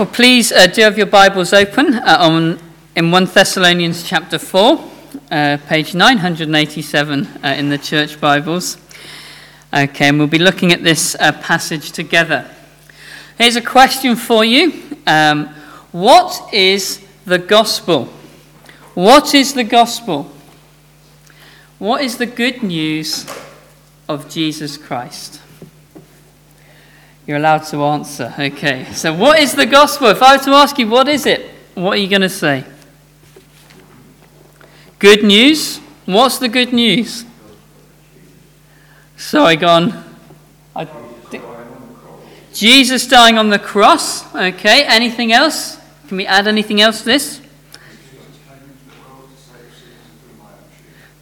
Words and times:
Well, 0.00 0.08
please 0.08 0.50
uh, 0.50 0.66
do 0.66 0.80
have 0.80 0.96
your 0.96 1.08
Bibles 1.08 1.52
open 1.52 1.92
uh, 1.92 2.16
on, 2.20 2.58
in 2.96 3.10
1 3.10 3.24
Thessalonians 3.26 4.02
chapter 4.02 4.38
4, 4.38 4.90
uh, 5.30 5.58
page 5.66 5.94
987 5.94 7.26
uh, 7.26 7.48
in 7.48 7.68
the 7.68 7.76
church 7.76 8.18
Bibles. 8.18 8.78
Okay, 9.74 10.08
and 10.08 10.18
we'll 10.18 10.26
be 10.26 10.38
looking 10.38 10.72
at 10.72 10.82
this 10.82 11.16
uh, 11.16 11.32
passage 11.32 11.92
together. 11.92 12.50
Here's 13.36 13.56
a 13.56 13.60
question 13.60 14.16
for 14.16 14.42
you 14.42 14.72
um, 15.06 15.48
What 15.92 16.48
is 16.50 17.06
the 17.26 17.36
gospel? 17.36 18.06
What 18.94 19.34
is 19.34 19.52
the 19.52 19.64
gospel? 19.64 20.32
What 21.78 22.00
is 22.00 22.16
the 22.16 22.24
good 22.24 22.62
news 22.62 23.26
of 24.08 24.30
Jesus 24.30 24.78
Christ? 24.78 25.42
You're 27.30 27.38
allowed 27.38 27.62
to 27.66 27.84
answer. 27.84 28.34
Okay. 28.36 28.86
So, 28.92 29.14
what 29.14 29.38
is 29.38 29.54
the 29.54 29.64
gospel? 29.64 30.08
If 30.08 30.20
I 30.20 30.36
were 30.36 30.42
to 30.42 30.50
ask 30.50 30.76
you, 30.80 30.88
what 30.88 31.06
is 31.06 31.26
it? 31.26 31.48
What 31.74 31.92
are 31.92 32.00
you 32.00 32.08
going 32.08 32.22
to 32.22 32.28
say? 32.28 32.64
Good 34.98 35.22
news? 35.22 35.78
What's 36.06 36.38
the 36.38 36.48
good 36.48 36.72
news? 36.72 37.24
Sorry, 39.16 39.54
gone. 39.54 40.02
I, 40.74 40.88
Jesus 42.52 43.06
dying 43.06 43.38
on 43.38 43.50
the 43.50 43.60
cross. 43.60 44.34
Okay. 44.34 44.82
Anything 44.82 45.30
else? 45.30 45.78
Can 46.08 46.16
we 46.16 46.26
add 46.26 46.48
anything 46.48 46.80
else 46.80 46.98
to 46.98 47.04
this? 47.04 47.40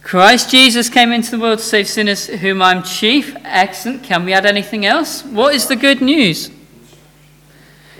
Christ 0.09 0.49
Jesus 0.49 0.89
came 0.89 1.11
into 1.11 1.29
the 1.29 1.37
world 1.37 1.59
to 1.59 1.63
save 1.63 1.87
sinners, 1.87 2.25
whom 2.25 2.63
I'm 2.63 2.81
chief. 2.81 3.37
Excellent. 3.43 4.01
Can 4.01 4.25
we 4.25 4.33
add 4.33 4.43
anything 4.43 4.83
else? 4.83 5.23
What 5.23 5.53
is 5.53 5.67
the 5.67 5.75
good 5.75 6.01
news? 6.01 6.49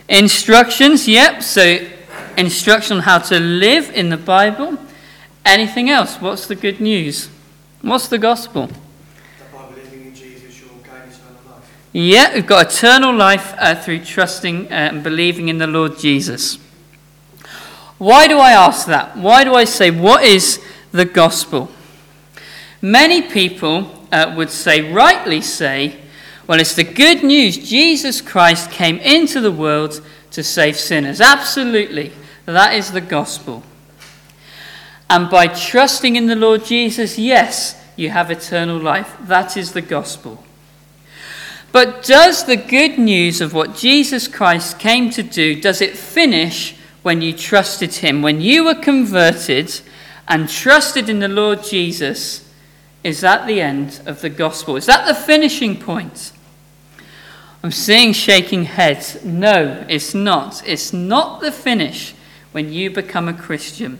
Instructions, 0.07 1.07
yep. 1.07 1.43
So, 1.43 1.85
instruction 2.35 2.97
on 2.97 3.03
how 3.03 3.19
to 3.19 3.39
live 3.39 3.91
in 3.91 4.09
the 4.09 4.17
Bible. 4.17 4.79
Anything 5.45 5.91
else? 5.91 6.15
What's 6.15 6.47
the 6.47 6.55
good 6.55 6.81
news? 6.81 7.29
What's 7.83 8.07
the 8.07 8.17
gospel? 8.17 8.71
Yeah, 11.93 12.33
we've 12.33 12.47
got 12.47 12.73
eternal 12.73 13.13
life 13.13 13.53
uh, 13.59 13.75
through 13.75 14.03
trusting 14.03 14.65
uh, 14.65 14.69
and 14.69 15.03
believing 15.03 15.47
in 15.47 15.59
the 15.59 15.67
Lord 15.67 15.99
Jesus. 15.99 16.57
Why 17.99 18.27
do 18.27 18.39
I 18.39 18.53
ask 18.53 18.87
that? 18.87 19.15
Why 19.15 19.43
do 19.43 19.53
I 19.53 19.65
say, 19.65 19.91
what 19.91 20.23
is 20.23 20.59
the 20.91 21.05
gospel? 21.05 21.69
Many 22.81 23.21
people 23.21 24.05
uh, 24.11 24.33
would 24.37 24.49
say, 24.49 24.91
rightly 24.91 25.41
say, 25.41 25.97
well, 26.47 26.59
it's 26.59 26.75
the 26.75 26.83
good 26.83 27.23
news. 27.23 27.57
Jesus 27.57 28.21
Christ 28.21 28.71
came 28.71 28.97
into 28.97 29.41
the 29.41 29.51
world 29.51 30.01
to 30.31 30.43
save 30.43 30.77
sinners. 30.77 31.21
Absolutely. 31.21 32.11
That 32.45 32.73
is 32.73 32.91
the 32.91 33.01
gospel. 33.01 33.63
And 35.09 35.29
by 35.29 35.47
trusting 35.47 36.15
in 36.15 36.27
the 36.27 36.35
Lord 36.35 36.65
Jesus, 36.65 37.19
yes, 37.19 37.79
you 37.95 38.09
have 38.09 38.31
eternal 38.31 38.77
life. 38.77 39.15
That 39.21 39.57
is 39.57 39.73
the 39.73 39.81
gospel. 39.81 40.43
But 41.71 42.03
does 42.03 42.45
the 42.45 42.55
good 42.55 42.97
news 42.97 43.41
of 43.41 43.53
what 43.53 43.75
Jesus 43.75 44.27
Christ 44.27 44.79
came 44.79 45.09
to 45.11 45.21
do, 45.21 45.59
does 45.59 45.81
it 45.81 45.97
finish 45.97 46.75
when 47.03 47.21
you 47.21 47.33
trusted 47.33 47.95
him? 47.95 48.21
When 48.21 48.41
you 48.41 48.63
were 48.63 48.75
converted 48.75 49.81
and 50.27 50.49
trusted 50.49 51.09
in 51.09 51.19
the 51.19 51.27
Lord 51.27 51.63
Jesus, 51.63 52.48
is 53.03 53.21
that 53.21 53.47
the 53.47 53.61
end 53.61 54.01
of 54.05 54.21
the 54.21 54.29
gospel? 54.29 54.75
Is 54.75 54.85
that 54.87 55.07
the 55.07 55.15
finishing 55.15 55.79
point? 55.79 56.31
I'm 57.63 57.71
seeing 57.71 58.13
shaking 58.13 58.65
heads. 58.65 59.23
No, 59.23 59.85
it's 59.89 60.13
not. 60.13 60.65
It's 60.65 60.93
not 60.93 61.41
the 61.41 61.51
finish 61.51 62.13
when 62.51 62.71
you 62.71 62.89
become 62.89 63.27
a 63.27 63.33
Christian. 63.33 63.99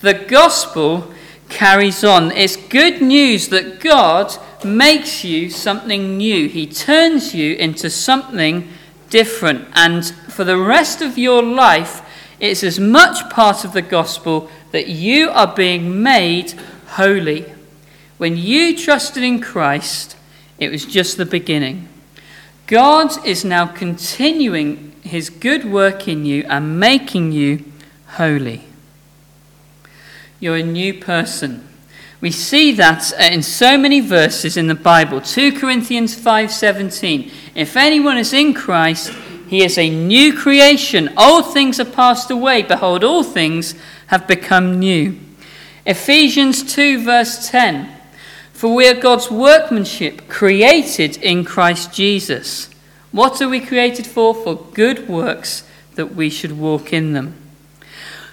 The 0.00 0.14
gospel 0.14 1.12
carries 1.48 2.02
on. 2.02 2.32
It's 2.32 2.56
good 2.56 3.00
news 3.00 3.48
that 3.48 3.80
God 3.80 4.36
makes 4.64 5.24
you 5.24 5.50
something 5.50 6.16
new, 6.16 6.48
He 6.48 6.66
turns 6.66 7.34
you 7.34 7.54
into 7.54 7.90
something 7.90 8.68
different. 9.10 9.68
And 9.74 10.04
for 10.04 10.44
the 10.44 10.58
rest 10.58 11.00
of 11.02 11.18
your 11.18 11.42
life, 11.42 12.02
it's 12.40 12.64
as 12.64 12.80
much 12.80 13.30
part 13.30 13.64
of 13.64 13.72
the 13.72 13.82
gospel 13.82 14.50
that 14.72 14.88
you 14.88 15.30
are 15.30 15.54
being 15.54 16.02
made 16.02 16.52
holy. 16.86 17.53
When 18.24 18.38
you 18.38 18.74
trusted 18.74 19.22
in 19.22 19.38
Christ, 19.38 20.16
it 20.58 20.70
was 20.70 20.86
just 20.86 21.18
the 21.18 21.26
beginning. 21.26 21.90
God 22.66 23.22
is 23.26 23.44
now 23.44 23.66
continuing 23.66 24.96
his 25.02 25.28
good 25.28 25.70
work 25.70 26.08
in 26.08 26.24
you 26.24 26.42
and 26.48 26.80
making 26.80 27.32
you 27.32 27.70
holy. 28.16 28.62
You're 30.40 30.56
a 30.56 30.62
new 30.62 30.94
person. 30.94 31.68
We 32.22 32.30
see 32.30 32.72
that 32.72 33.12
in 33.20 33.42
so 33.42 33.76
many 33.76 34.00
verses 34.00 34.56
in 34.56 34.68
the 34.68 34.74
Bible. 34.74 35.20
2 35.20 35.52
Corinthians 35.52 36.14
5:17. 36.14 37.30
If 37.54 37.76
anyone 37.76 38.16
is 38.16 38.32
in 38.32 38.54
Christ, 38.54 39.12
he 39.50 39.62
is 39.62 39.76
a 39.76 39.90
new 39.90 40.32
creation. 40.32 41.12
Old 41.18 41.52
things 41.52 41.78
are 41.78 41.84
passed 41.84 42.30
away, 42.30 42.62
behold 42.62 43.04
all 43.04 43.22
things 43.22 43.74
have 44.06 44.26
become 44.26 44.78
new. 44.78 45.18
Ephesians 45.84 46.62
2 46.62 47.04
verse 47.04 47.50
10. 47.50 47.93
For 48.64 48.74
we 48.74 48.88
are 48.88 48.94
God's 48.94 49.30
workmanship, 49.30 50.26
created 50.26 51.18
in 51.18 51.44
Christ 51.44 51.92
Jesus. 51.92 52.70
What 53.12 53.42
are 53.42 53.48
we 53.50 53.60
created 53.60 54.06
for? 54.06 54.34
For 54.34 54.56
good 54.72 55.06
works, 55.06 55.64
that 55.96 56.14
we 56.14 56.30
should 56.30 56.58
walk 56.58 56.90
in 56.90 57.12
them. 57.12 57.34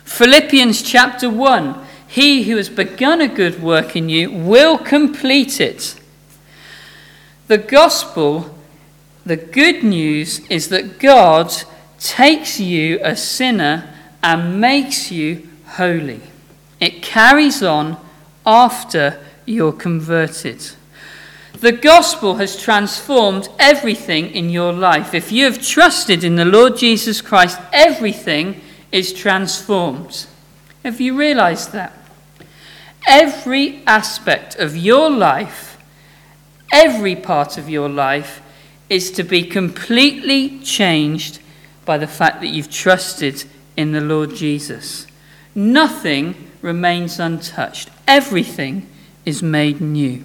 Philippians 0.05 0.83
chapter 0.83 1.29
1 1.29 1.85
He 2.07 2.43
who 2.43 2.55
has 2.55 2.69
begun 2.69 3.19
a 3.19 3.27
good 3.27 3.61
work 3.61 3.93
in 3.93 4.07
you 4.07 4.31
will 4.31 4.77
complete 4.77 5.59
it. 5.59 5.99
The 7.47 7.57
gospel, 7.57 8.57
the 9.25 9.35
good 9.35 9.83
news, 9.83 10.47
is 10.49 10.69
that 10.69 10.97
God 10.97 11.51
takes 11.99 12.57
you, 12.57 13.01
a 13.03 13.17
sinner, 13.17 13.93
and 14.23 14.61
makes 14.61 15.11
you 15.11 15.49
holy. 15.71 16.21
It 16.79 17.03
carries 17.03 17.61
on 17.61 17.97
after 18.45 19.19
you're 19.45 19.73
converted. 19.73 20.71
The 21.59 21.71
gospel 21.71 22.35
has 22.35 22.61
transformed 22.61 23.49
everything 23.59 24.31
in 24.31 24.49
your 24.49 24.73
life. 24.73 25.13
If 25.13 25.31
you 25.31 25.45
have 25.45 25.61
trusted 25.61 26.23
in 26.23 26.35
the 26.35 26.45
Lord 26.45 26.77
Jesus 26.77 27.21
Christ, 27.21 27.59
everything 27.71 28.61
is 28.91 29.13
transformed. 29.13 30.25
Have 30.83 30.99
you 30.99 31.17
realized 31.17 31.71
that? 31.73 31.93
Every 33.07 33.83
aspect 33.85 34.55
of 34.55 34.75
your 34.75 35.09
life, 35.09 35.77
every 36.71 37.15
part 37.15 37.57
of 37.57 37.69
your 37.69 37.89
life, 37.89 38.41
is 38.89 39.11
to 39.11 39.23
be 39.23 39.43
completely 39.43 40.59
changed 40.59 41.39
by 41.85 41.97
the 41.97 42.07
fact 42.07 42.41
that 42.41 42.47
you've 42.47 42.71
trusted 42.71 43.43
in 43.77 43.91
the 43.91 44.01
Lord 44.01 44.35
Jesus. 44.35 45.07
Nothing 45.55 46.35
remains 46.61 47.19
untouched. 47.19 47.89
Everything 48.07 48.87
is 49.25 49.43
made 49.43 49.81
new. 49.81 50.23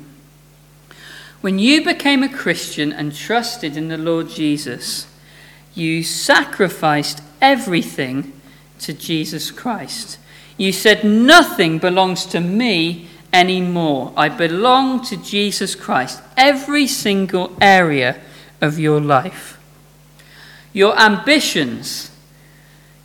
When 1.41 1.59
you 1.59 1.85
became 1.85 2.23
a 2.23 2.33
Christian 2.33 2.93
and 2.93 3.15
trusted 3.15 3.77
in 3.77 3.89
the 3.89 3.99
Lord 3.99 4.29
Jesus, 4.29 5.07
you 5.75 6.03
sacrificed 6.03 7.23
everything 7.41 8.33
to 8.81 8.93
Jesus 8.93 9.51
Christ. 9.51 10.19
You 10.57 10.73
said, 10.73 11.05
Nothing 11.05 11.79
belongs 11.79 12.25
to 12.27 12.41
me 12.41 13.09
anymore. 13.33 14.13
I 14.17 14.29
belong 14.29 15.05
to 15.05 15.17
Jesus 15.17 15.75
Christ. 15.75 16.23
Every 16.37 16.87
single 16.87 17.57
area 17.61 18.21
of 18.61 18.79
your 18.79 19.01
life. 19.01 19.61
Your 20.73 20.99
ambitions, 20.99 22.11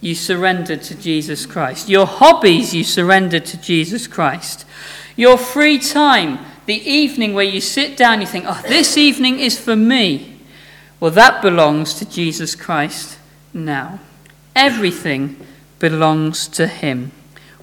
you 0.01 0.15
surrendered 0.15 0.81
to 0.81 0.95
Jesus 0.95 1.45
Christ. 1.45 1.88
Your 1.88 2.07
hobbies, 2.07 2.74
you 2.74 2.83
surrendered 2.83 3.45
to 3.45 3.57
Jesus 3.62 4.07
Christ. 4.07 4.65
Your 5.15 5.38
free 5.38 5.77
time, 5.77 6.39
the 6.65 6.81
evening 6.89 7.33
where 7.33 7.45
you 7.45 7.62
sit 7.62 7.95
down, 7.95 8.19
you 8.19 8.27
think, 8.27 8.45
oh, 8.48 8.62
this 8.68 8.98
evening 8.98 9.39
is 9.39 9.59
for 9.59 9.75
me. 9.75 10.39
Well, 11.00 11.12
that 11.12 11.42
belongs 11.44 11.94
to 11.95 12.09
Jesus 12.09 12.56
Christ 12.56 13.19
now. 13.53 14.00
Everything 14.56 15.38
belongs 15.77 16.48
to 16.50 16.68
Him. 16.68 17.12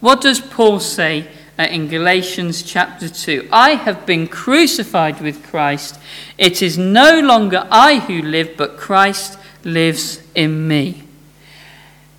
What 0.01 0.21
does 0.21 0.41
Paul 0.41 0.79
say 0.79 1.27
uh, 1.59 1.65
in 1.65 1.89
Galatians 1.89 2.63
chapter 2.63 3.09
2? 3.09 3.49
I 3.51 3.71
have 3.71 4.07
been 4.07 4.29
crucified 4.29 5.21
with 5.21 5.45
Christ. 5.45 5.99
It 6.37 6.63
is 6.63 6.79
no 6.79 7.19
longer 7.21 7.67
I 7.69 7.99
who 7.99 8.23
live, 8.23 8.57
but 8.57 8.77
Christ 8.77 9.39
lives 9.65 10.23
in 10.37 10.69
me. 10.69 11.08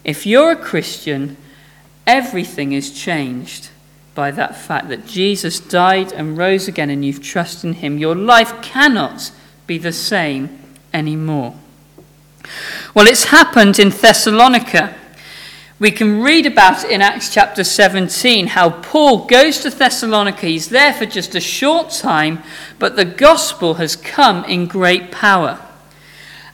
If 0.03 0.25
you're 0.25 0.51
a 0.51 0.55
Christian, 0.55 1.37
everything 2.07 2.71
is 2.71 2.91
changed 2.91 3.69
by 4.15 4.31
that 4.31 4.55
fact 4.55 4.89
that 4.89 5.05
Jesus 5.05 5.59
died 5.59 6.11
and 6.11 6.37
rose 6.37 6.67
again 6.67 6.89
and 6.89 7.05
you've 7.05 7.21
trusted 7.21 7.65
in 7.69 7.73
him, 7.75 7.97
your 7.97 8.15
life 8.15 8.61
cannot 8.61 9.31
be 9.67 9.77
the 9.77 9.93
same 9.93 10.59
anymore. 10.93 11.55
Well, 12.93 13.07
it's 13.07 13.25
happened 13.25 13.79
in 13.79 13.89
Thessalonica. 13.89 14.95
We 15.79 15.91
can 15.91 16.21
read 16.21 16.45
about 16.45 16.83
it 16.83 16.91
in 16.91 17.01
Acts 17.01 17.33
chapter 17.33 17.63
17 17.63 18.47
how 18.47 18.69
Paul 18.69 19.25
goes 19.25 19.59
to 19.59 19.69
Thessalonica. 19.69 20.47
He's 20.47 20.69
there 20.69 20.93
for 20.93 21.05
just 21.05 21.35
a 21.35 21.39
short 21.39 21.91
time, 21.91 22.43
but 22.79 22.95
the 22.95 23.05
gospel 23.05 23.75
has 23.75 23.95
come 23.95 24.43
in 24.45 24.67
great 24.67 25.11
power. 25.11 25.59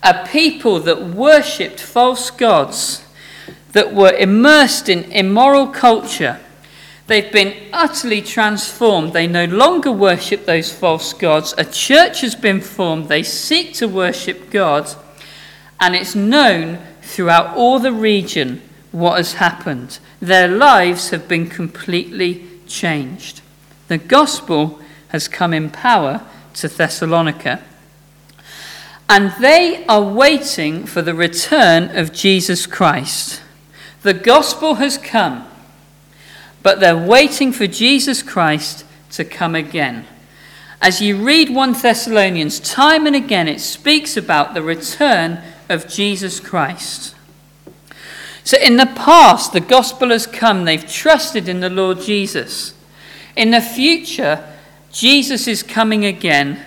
A 0.04 0.28
people 0.28 0.80
that 0.82 1.02
worshipped 1.02 1.80
false 1.80 2.30
gods, 2.30 3.05
that 3.76 3.94
were 3.94 4.14
immersed 4.14 4.88
in 4.88 5.04
immoral 5.12 5.68
culture, 5.68 6.40
they've 7.08 7.30
been 7.34 7.54
utterly 7.74 8.22
transformed. 8.22 9.12
They 9.12 9.28
no 9.28 9.44
longer 9.44 9.92
worship 9.92 10.46
those 10.46 10.72
false 10.72 11.12
gods. 11.12 11.54
A 11.58 11.66
church 11.66 12.22
has 12.22 12.36
been 12.36 12.62
formed. 12.62 13.10
They 13.10 13.22
seek 13.22 13.74
to 13.74 13.90
worship 13.90 14.50
God, 14.50 14.90
and 15.78 15.94
it's 15.94 16.16
known 16.16 16.80
throughout 17.02 17.58
all 17.58 17.80
the 17.80 17.92
region 17.92 18.62
what 18.94 19.18
has 19.18 19.34
happened. 19.34 20.00
Their 20.22 20.48
lives 20.48 21.10
have 21.10 21.28
been 21.28 21.50
completely 21.50 22.48
changed. 22.68 23.42
The 23.90 23.98
gospel 23.98 24.80
has 25.10 25.28
come 25.28 25.54
in 25.54 25.70
power 25.70 26.22
to 26.54 26.70
Thessalonica. 26.70 27.62
And 29.10 29.34
they 29.42 29.86
are 29.88 30.02
waiting 30.02 30.86
for 30.86 31.02
the 31.02 31.14
return 31.14 31.98
of 31.98 32.14
Jesus 32.14 32.66
Christ. 32.66 33.42
The 34.06 34.14
gospel 34.14 34.76
has 34.76 35.00
come, 35.00 35.48
but 36.62 36.80
they're 36.80 36.96
waiting 36.96 37.52
for 37.52 37.66
Jesus 37.66 38.22
Christ 38.22 38.86
to 39.14 39.26
come 39.26 39.56
again. 39.56 40.06
As 40.80 41.02
you 41.02 41.18
read 41.18 41.50
1 41.50 41.74
Thessalonians, 41.74 42.60
time 42.60 43.08
and 43.08 43.16
again 43.16 43.48
it 43.48 43.60
speaks 43.60 44.16
about 44.16 44.54
the 44.54 44.62
return 44.62 45.42
of 45.70 45.88
Jesus 45.88 46.40
Christ. 46.40 47.16
So 48.44 48.60
in 48.60 48.78
the 48.78 48.86
past, 48.86 49.54
the 49.54 49.60
gospel 49.60 50.10
has 50.10 50.28
come, 50.28 50.66
they've 50.66 50.88
trusted 50.88 51.50
in 51.50 51.62
the 51.62 51.70
Lord 51.72 52.00
Jesus. 52.00 52.76
In 53.36 53.50
the 53.50 53.60
future, 53.60 54.48
Jesus 54.92 55.48
is 55.48 55.64
coming 55.64 56.06
again. 56.06 56.64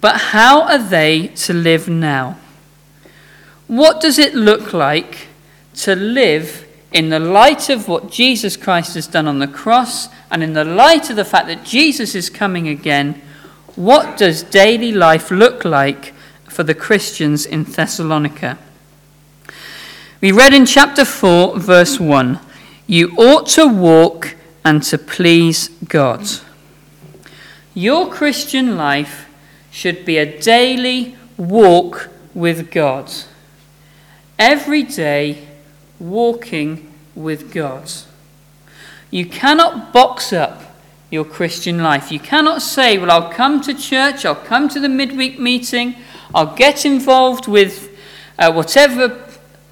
But 0.00 0.16
how 0.32 0.62
are 0.62 0.82
they 0.82 1.28
to 1.28 1.52
live 1.52 1.88
now? 1.88 2.36
What 3.68 4.00
does 4.00 4.18
it 4.18 4.34
look 4.34 4.72
like 4.72 5.27
to 5.78 5.94
live 5.94 6.66
in 6.92 7.10
the 7.10 7.18
light 7.18 7.68
of 7.68 7.88
what 7.88 8.10
Jesus 8.10 8.56
Christ 8.56 8.94
has 8.94 9.06
done 9.06 9.26
on 9.26 9.38
the 9.38 9.46
cross 9.46 10.08
and 10.30 10.42
in 10.42 10.52
the 10.52 10.64
light 10.64 11.10
of 11.10 11.16
the 11.16 11.24
fact 11.24 11.46
that 11.46 11.64
Jesus 11.64 12.14
is 12.14 12.30
coming 12.30 12.68
again? 12.68 13.20
What 13.76 14.16
does 14.16 14.42
daily 14.42 14.92
life 14.92 15.30
look 15.30 15.64
like 15.64 16.14
for 16.48 16.62
the 16.62 16.74
Christians 16.74 17.46
in 17.46 17.64
Thessalonica? 17.64 18.58
We 20.20 20.32
read 20.32 20.52
in 20.52 20.66
chapter 20.66 21.04
4, 21.04 21.60
verse 21.60 22.00
1 22.00 22.40
You 22.86 23.14
ought 23.16 23.46
to 23.50 23.66
walk 23.68 24.34
and 24.64 24.82
to 24.84 24.98
please 24.98 25.68
God. 25.88 26.26
Your 27.74 28.10
Christian 28.10 28.76
life 28.76 29.28
should 29.70 30.04
be 30.04 30.18
a 30.18 30.40
daily 30.40 31.16
walk 31.36 32.08
with 32.34 32.72
God. 32.72 33.12
Every 34.38 34.82
day, 34.82 35.47
walking 35.98 36.92
with 37.14 37.52
God. 37.52 37.90
You 39.10 39.26
cannot 39.26 39.92
box 39.92 40.32
up 40.32 40.62
your 41.10 41.24
Christian 41.24 41.82
life. 41.82 42.12
You 42.12 42.20
cannot 42.20 42.62
say, 42.62 42.98
Well, 42.98 43.10
I'll 43.10 43.32
come 43.32 43.60
to 43.62 43.74
church, 43.74 44.24
I'll 44.24 44.34
come 44.34 44.68
to 44.68 44.80
the 44.80 44.88
midweek 44.88 45.38
meeting, 45.38 45.96
I'll 46.34 46.54
get 46.54 46.84
involved 46.84 47.48
with 47.48 47.96
uh, 48.38 48.52
whatever 48.52 49.24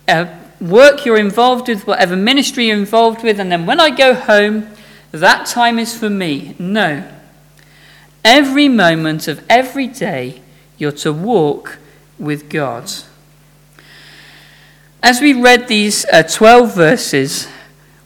uh, 0.08 0.26
work 0.60 1.04
you're 1.04 1.18
involved 1.18 1.68
with, 1.68 1.86
whatever 1.86 2.16
ministry 2.16 2.68
you're 2.68 2.78
involved 2.78 3.22
with, 3.22 3.38
and 3.38 3.52
then 3.52 3.66
when 3.66 3.80
I 3.80 3.90
go 3.90 4.14
home, 4.14 4.68
that 5.12 5.46
time 5.46 5.78
is 5.78 5.96
for 5.96 6.10
me. 6.10 6.54
No. 6.58 7.06
Every 8.24 8.68
moment 8.68 9.28
of 9.28 9.44
every 9.48 9.86
day, 9.86 10.42
you're 10.78 10.92
to 10.92 11.12
walk 11.12 11.78
with 12.18 12.48
God. 12.48 12.90
As 15.08 15.20
we 15.20 15.34
read 15.34 15.68
these 15.68 16.04
uh, 16.06 16.24
12 16.24 16.74
verses, 16.74 17.46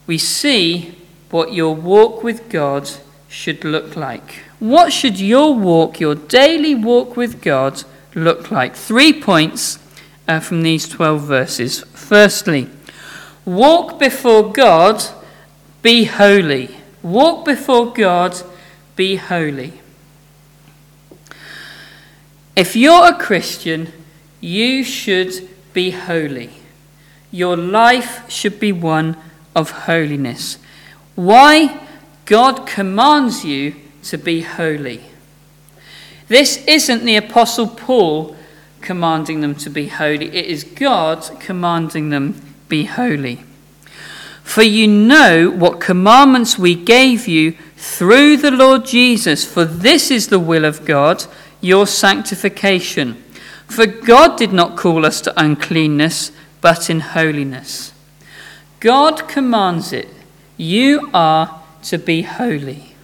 we 0.06 0.18
see 0.18 0.94
what 1.30 1.54
your 1.54 1.74
walk 1.74 2.22
with 2.22 2.50
God 2.50 2.90
should 3.26 3.64
look 3.64 3.96
like. 3.96 4.42
What 4.58 4.92
should 4.92 5.18
your 5.18 5.54
walk, 5.54 5.98
your 5.98 6.14
daily 6.14 6.74
walk 6.74 7.16
with 7.16 7.40
God, 7.40 7.84
look 8.14 8.50
like? 8.50 8.76
Three 8.76 9.18
points 9.18 9.78
uh, 10.28 10.40
from 10.40 10.60
these 10.60 10.86
12 10.90 11.22
verses. 11.22 11.80
Firstly, 11.94 12.68
walk 13.46 13.98
before 13.98 14.52
God, 14.52 15.02
be 15.80 16.04
holy. 16.04 16.76
Walk 17.02 17.46
before 17.46 17.94
God, 17.94 18.42
be 18.94 19.16
holy. 19.16 19.72
If 22.54 22.76
you're 22.76 23.08
a 23.08 23.18
Christian, 23.18 23.90
you 24.42 24.84
should 24.84 25.48
be 25.72 25.92
holy. 25.92 26.59
Your 27.30 27.56
life 27.56 28.28
should 28.30 28.58
be 28.58 28.72
one 28.72 29.16
of 29.54 29.70
holiness. 29.70 30.58
Why? 31.14 31.86
God 32.24 32.66
commands 32.66 33.44
you 33.44 33.74
to 34.04 34.16
be 34.16 34.42
holy. 34.42 35.02
This 36.28 36.64
isn't 36.66 37.04
the 37.04 37.16
Apostle 37.16 37.66
Paul 37.66 38.36
commanding 38.80 39.40
them 39.40 39.54
to 39.56 39.70
be 39.70 39.88
holy. 39.88 40.26
It 40.26 40.46
is 40.46 40.64
God 40.64 41.28
commanding 41.40 42.10
them 42.10 42.40
be 42.68 42.84
holy. 42.84 43.40
For 44.42 44.62
you 44.62 44.86
know 44.86 45.50
what 45.50 45.80
commandments 45.80 46.58
we 46.58 46.74
gave 46.74 47.28
you 47.28 47.52
through 47.76 48.36
the 48.38 48.50
Lord 48.50 48.84
Jesus, 48.84 49.44
for 49.44 49.64
this 49.64 50.10
is 50.10 50.28
the 50.28 50.38
will 50.38 50.64
of 50.64 50.84
God, 50.84 51.24
your 51.60 51.86
sanctification. 51.86 53.14
For 53.66 53.86
God 53.86 54.36
did 54.36 54.52
not 54.52 54.76
call 54.76 55.06
us 55.06 55.20
to 55.22 55.40
uncleanness, 55.40 56.32
but 56.60 56.90
in 56.90 57.00
holiness. 57.00 57.92
God 58.80 59.28
commands 59.28 59.92
it. 59.92 60.08
You 60.56 61.10
are 61.12 61.62
to 61.84 61.98
be 61.98 62.22
holy. 62.22 62.94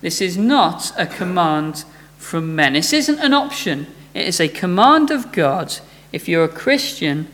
This 0.00 0.20
is 0.20 0.36
not 0.36 0.92
a 0.98 1.06
command 1.06 1.84
from 2.18 2.54
men. 2.54 2.72
This 2.72 2.92
isn't 2.92 3.20
an 3.20 3.32
option. 3.32 3.86
It 4.14 4.26
is 4.26 4.40
a 4.40 4.48
command 4.48 5.10
of 5.10 5.32
God. 5.32 5.78
If 6.12 6.28
you're 6.28 6.44
a 6.44 6.48
Christian, 6.48 7.28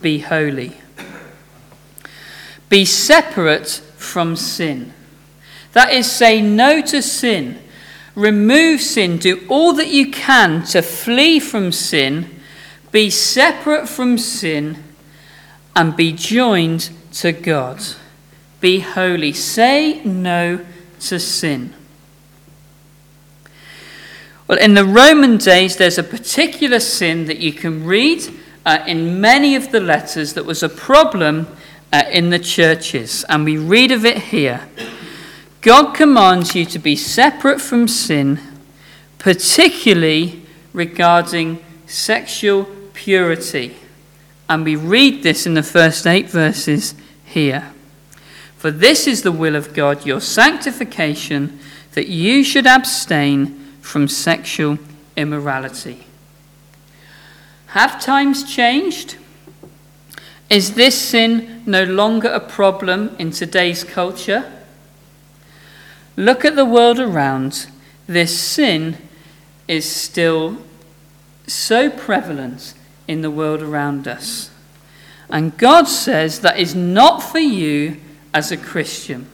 be 0.00 0.18
holy. 0.18 0.76
Be 2.68 2.84
separate 2.84 3.68
from 3.96 4.36
sin. 4.36 4.92
That 5.72 5.92
is, 5.92 6.10
say 6.10 6.40
no 6.40 6.82
to 6.82 7.02
sin. 7.02 7.60
Remove 8.14 8.80
sin. 8.80 9.18
Do 9.18 9.44
all 9.48 9.72
that 9.74 9.88
you 9.88 10.10
can 10.10 10.64
to 10.66 10.82
flee 10.82 11.38
from 11.38 11.72
sin. 11.72 12.39
Be 12.92 13.10
separate 13.10 13.88
from 13.88 14.18
sin 14.18 14.82
and 15.76 15.96
be 15.96 16.12
joined 16.12 16.90
to 17.12 17.32
God. 17.32 17.80
Be 18.60 18.80
holy. 18.80 19.32
Say 19.32 20.02
no 20.04 20.64
to 21.00 21.18
sin. 21.18 21.74
Well, 24.48 24.58
in 24.58 24.74
the 24.74 24.84
Roman 24.84 25.36
days, 25.36 25.76
there's 25.76 25.98
a 25.98 26.02
particular 26.02 26.80
sin 26.80 27.26
that 27.26 27.38
you 27.38 27.52
can 27.52 27.84
read 27.84 28.24
uh, 28.66 28.82
in 28.86 29.20
many 29.20 29.54
of 29.54 29.70
the 29.70 29.80
letters 29.80 30.34
that 30.34 30.44
was 30.44 30.62
a 30.62 30.68
problem 30.68 31.46
uh, 31.92 32.02
in 32.10 32.30
the 32.30 32.38
churches, 32.38 33.24
and 33.28 33.44
we 33.44 33.56
read 33.56 33.92
of 33.92 34.04
it 34.04 34.18
here. 34.18 34.68
God 35.60 35.92
commands 35.92 36.54
you 36.54 36.64
to 36.66 36.78
be 36.78 36.96
separate 36.96 37.60
from 37.60 37.86
sin, 37.86 38.40
particularly 39.18 40.42
regarding 40.72 41.62
sexual 41.86 42.68
purity. 43.00 43.74
And 44.46 44.62
we 44.62 44.76
read 44.76 45.22
this 45.22 45.46
in 45.46 45.54
the 45.54 45.62
first 45.62 46.06
eight 46.06 46.28
verses 46.28 46.94
here. 47.24 47.72
For 48.58 48.70
this 48.70 49.06
is 49.06 49.22
the 49.22 49.32
will 49.32 49.56
of 49.56 49.72
God, 49.72 50.04
your 50.04 50.20
sanctification, 50.20 51.58
that 51.92 52.08
you 52.08 52.44
should 52.44 52.66
abstain 52.66 53.68
from 53.80 54.06
sexual 54.06 54.78
immorality. 55.16 56.04
Have 57.68 58.02
times 58.02 58.44
changed? 58.44 59.16
Is 60.50 60.74
this 60.74 61.00
sin 61.00 61.62
no 61.64 61.84
longer 61.84 62.28
a 62.28 62.40
problem 62.40 63.16
in 63.18 63.30
today's 63.30 63.82
culture? 63.82 64.52
Look 66.16 66.44
at 66.44 66.54
the 66.54 66.66
world 66.66 67.00
around. 67.00 67.66
This 68.06 68.38
sin 68.38 68.98
is 69.66 69.90
still 69.90 70.58
so 71.46 71.88
prevalent 71.88 72.74
in 73.10 73.22
the 73.22 73.30
world 73.30 73.60
around 73.60 74.06
us. 74.06 74.50
And 75.28 75.58
God 75.58 75.88
says 75.88 76.40
that 76.40 76.60
is 76.60 76.76
not 76.76 77.24
for 77.24 77.40
you 77.40 77.96
as 78.32 78.52
a 78.52 78.56
Christian. 78.56 79.26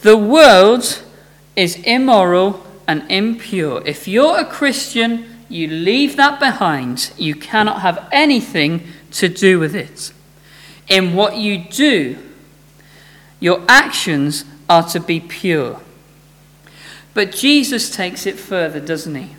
The 0.00 0.16
world 0.16 1.02
is 1.54 1.76
immoral 1.84 2.66
and 2.88 3.08
impure. 3.10 3.82
If 3.84 4.08
you're 4.08 4.38
a 4.38 4.46
Christian, 4.46 5.44
you 5.50 5.68
leave 5.68 6.16
that 6.16 6.40
behind. 6.40 7.12
You 7.18 7.34
cannot 7.34 7.82
have 7.82 8.08
anything 8.10 8.86
to 9.12 9.28
do 9.28 9.58
with 9.58 9.76
it. 9.76 10.10
In 10.88 11.14
what 11.14 11.36
you 11.36 11.64
do, 11.64 12.16
your 13.38 13.62
actions 13.68 14.46
are 14.70 14.84
to 14.84 14.98
be 14.98 15.20
pure. 15.20 15.78
But 17.12 17.32
Jesus 17.32 17.94
takes 17.94 18.24
it 18.24 18.38
further, 18.38 18.80
doesn't 18.80 19.14
he? 19.14 19.36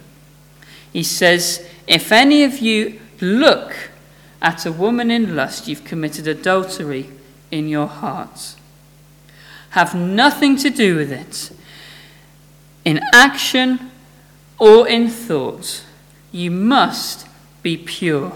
He 0.91 1.01
says, 1.01 1.67
If 1.87 2.11
any 2.11 2.43
of 2.43 2.59
you 2.59 2.99
look 3.23 3.73
at 4.41 4.65
a 4.65 4.71
woman 4.71 5.09
in 5.09 5.35
lust, 5.35 5.67
you've 5.67 5.85
committed 5.85 6.27
adultery 6.27 7.09
in 7.49 7.67
your 7.67 7.87
heart. 7.87 8.55
Have 9.71 9.95
nothing 9.95 10.57
to 10.57 10.69
do 10.69 10.95
with 10.95 11.11
it. 11.11 11.51
In 12.85 12.99
action 13.13 13.91
or 14.59 14.87
in 14.87 15.09
thought, 15.09 15.83
you 16.31 16.51
must 16.51 17.27
be 17.61 17.77
pure. 17.77 18.33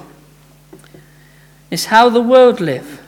It's 1.70 1.86
how 1.86 2.10
the 2.10 2.22
world 2.22 2.62
live. 2.62 3.02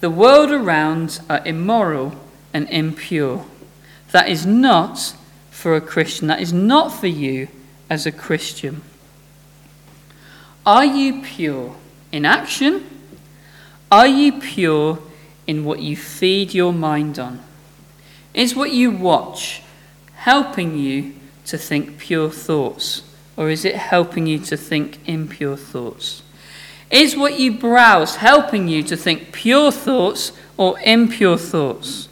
The 0.00 0.10
world 0.10 0.50
around 0.50 1.20
are 1.30 1.44
immoral 1.46 2.12
and 2.52 2.68
impure. 2.68 3.46
That 4.12 4.28
is 4.28 4.44
not 4.44 5.14
for 5.50 5.74
a 5.74 5.80
Christian. 5.80 6.28
That 6.28 6.40
is 6.40 6.52
not 6.52 6.92
for 6.92 7.06
you 7.06 7.48
as 7.88 8.06
a 8.06 8.12
Christian. 8.12 8.82
Are 10.66 10.84
you 10.84 11.22
pure 11.22 11.76
in 12.10 12.24
action? 12.24 12.84
Are 13.92 14.08
you 14.08 14.40
pure 14.40 14.98
in 15.46 15.64
what 15.64 15.78
you 15.78 15.96
feed 15.96 16.54
your 16.54 16.72
mind 16.72 17.20
on? 17.20 17.38
Is 18.34 18.56
what 18.56 18.72
you 18.72 18.90
watch 18.90 19.62
helping 20.16 20.76
you 20.76 21.14
to 21.44 21.56
think 21.56 21.98
pure 21.98 22.30
thoughts, 22.30 23.02
or 23.36 23.48
is 23.48 23.64
it 23.64 23.76
helping 23.76 24.26
you 24.26 24.40
to 24.40 24.56
think 24.56 24.98
impure 25.06 25.56
thoughts? 25.56 26.24
Is 26.90 27.16
what 27.16 27.38
you 27.38 27.52
browse 27.52 28.16
helping 28.16 28.66
you 28.66 28.82
to 28.82 28.96
think 28.96 29.30
pure 29.30 29.70
thoughts 29.70 30.32
or 30.56 30.80
impure 30.80 31.38
thoughts? 31.38 32.08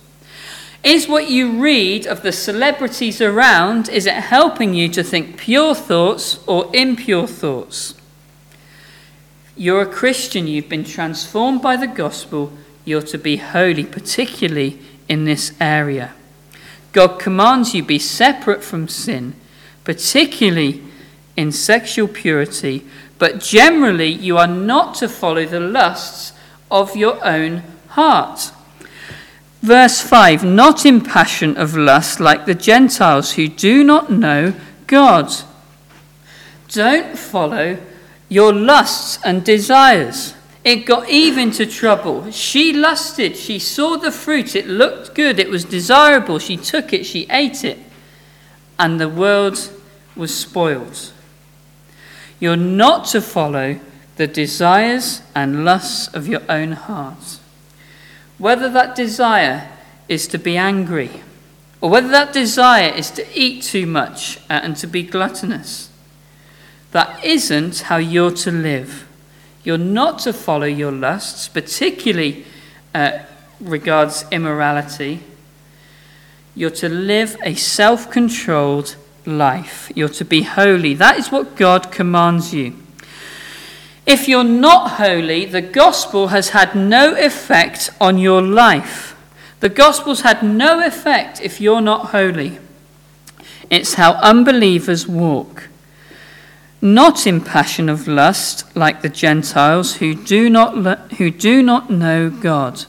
Is 0.84 1.08
what 1.08 1.28
you 1.28 1.60
read 1.60 2.06
of 2.06 2.22
the 2.22 2.30
celebrities 2.30 3.20
around, 3.20 3.88
is 3.88 4.06
it 4.06 4.14
helping 4.14 4.74
you 4.74 4.88
to 4.90 5.02
think 5.02 5.38
pure 5.38 5.74
thoughts 5.74 6.38
or 6.46 6.70
impure 6.72 7.26
thoughts? 7.26 7.94
You're 9.56 9.82
a 9.82 9.86
Christian, 9.86 10.46
you've 10.46 10.68
been 10.68 10.84
transformed 10.84 11.62
by 11.62 11.76
the 11.76 11.86
gospel, 11.86 12.52
you're 12.84 13.02
to 13.02 13.18
be 13.18 13.36
holy, 13.36 13.84
particularly 13.84 14.80
in 15.08 15.24
this 15.24 15.52
area. 15.60 16.12
God 16.92 17.18
commands 17.18 17.74
you 17.74 17.82
be 17.84 17.98
separate 17.98 18.64
from 18.64 18.88
sin, 18.88 19.34
particularly 19.84 20.82
in 21.36 21.52
sexual 21.52 22.08
purity, 22.08 22.84
but 23.18 23.40
generally 23.40 24.08
you 24.08 24.38
are 24.38 24.46
not 24.46 24.94
to 24.96 25.08
follow 25.08 25.44
the 25.44 25.60
lusts 25.60 26.32
of 26.70 26.96
your 26.96 27.24
own 27.24 27.62
heart. 27.88 28.50
Verse 29.62 30.00
5 30.00 30.44
Not 30.44 30.84
in 30.84 31.00
passion 31.00 31.56
of 31.56 31.76
lust 31.76 32.20
like 32.20 32.44
the 32.44 32.54
Gentiles 32.54 33.32
who 33.32 33.48
do 33.48 33.84
not 33.84 34.10
know 34.10 34.52
God. 34.86 35.32
Don't 36.68 37.16
follow 37.16 37.78
your 38.34 38.52
lusts 38.52 39.20
and 39.24 39.44
desires. 39.44 40.34
It 40.64 40.86
got 40.86 41.08
Eve 41.08 41.38
into 41.38 41.66
trouble. 41.66 42.32
She 42.32 42.72
lusted. 42.72 43.36
She 43.36 43.60
saw 43.60 43.96
the 43.96 44.10
fruit. 44.10 44.56
It 44.56 44.66
looked 44.66 45.14
good. 45.14 45.38
It 45.38 45.50
was 45.50 45.64
desirable. 45.64 46.40
She 46.40 46.56
took 46.56 46.92
it. 46.92 47.06
She 47.06 47.28
ate 47.30 47.62
it. 47.62 47.78
And 48.76 49.00
the 49.00 49.08
world 49.08 49.70
was 50.16 50.36
spoiled. 50.36 51.12
You're 52.40 52.56
not 52.56 53.06
to 53.08 53.20
follow 53.20 53.78
the 54.16 54.26
desires 54.26 55.22
and 55.32 55.64
lusts 55.64 56.12
of 56.12 56.26
your 56.26 56.42
own 56.48 56.72
heart. 56.72 57.38
Whether 58.38 58.68
that 58.70 58.96
desire 58.96 59.68
is 60.08 60.26
to 60.28 60.38
be 60.38 60.56
angry, 60.56 61.22
or 61.80 61.88
whether 61.88 62.08
that 62.08 62.32
desire 62.32 62.88
is 62.88 63.12
to 63.12 63.38
eat 63.38 63.62
too 63.62 63.86
much 63.86 64.40
and 64.48 64.76
to 64.78 64.88
be 64.88 65.04
gluttonous, 65.04 65.88
that 66.94 67.24
isn't 67.24 67.80
how 67.80 67.96
you're 67.96 68.30
to 68.30 68.52
live. 68.52 69.04
You're 69.64 69.78
not 69.78 70.20
to 70.20 70.32
follow 70.32 70.66
your 70.66 70.92
lusts, 70.92 71.48
particularly 71.48 72.44
uh, 72.94 73.18
regards 73.58 74.24
immorality. 74.30 75.18
You're 76.54 76.70
to 76.70 76.88
live 76.88 77.36
a 77.42 77.56
self 77.56 78.12
controlled 78.12 78.94
life. 79.26 79.90
You're 79.96 80.08
to 80.10 80.24
be 80.24 80.42
holy. 80.42 80.94
That 80.94 81.18
is 81.18 81.32
what 81.32 81.56
God 81.56 81.90
commands 81.90 82.54
you. 82.54 82.76
If 84.06 84.28
you're 84.28 84.44
not 84.44 84.92
holy, 84.92 85.46
the 85.46 85.62
gospel 85.62 86.28
has 86.28 86.50
had 86.50 86.76
no 86.76 87.16
effect 87.16 87.90
on 88.00 88.18
your 88.18 88.40
life. 88.40 89.16
The 89.58 89.68
gospel's 89.68 90.20
had 90.20 90.44
no 90.44 90.86
effect 90.86 91.40
if 91.40 91.60
you're 91.60 91.80
not 91.80 92.10
holy. 92.10 92.60
It's 93.68 93.94
how 93.94 94.12
unbelievers 94.12 95.08
walk. 95.08 95.70
Not 96.84 97.26
in 97.26 97.40
passion 97.40 97.88
of 97.88 98.06
lust, 98.06 98.76
like 98.76 99.00
the 99.00 99.08
Gentiles 99.08 99.94
who 99.96 100.14
do 100.14 100.50
not, 100.50 101.12
who 101.12 101.30
do 101.30 101.62
not 101.62 101.88
know 101.88 102.28
God. 102.28 102.84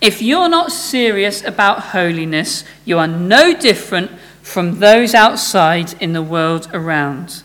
If 0.00 0.22
you're 0.22 0.48
not 0.48 0.72
serious 0.72 1.44
about 1.44 1.92
holiness, 1.92 2.64
you 2.86 2.98
are 2.98 3.06
no 3.06 3.54
different 3.54 4.12
from 4.40 4.80
those 4.80 5.12
outside 5.12 5.92
in 6.00 6.14
the 6.14 6.22
world 6.22 6.70
around. 6.72 7.42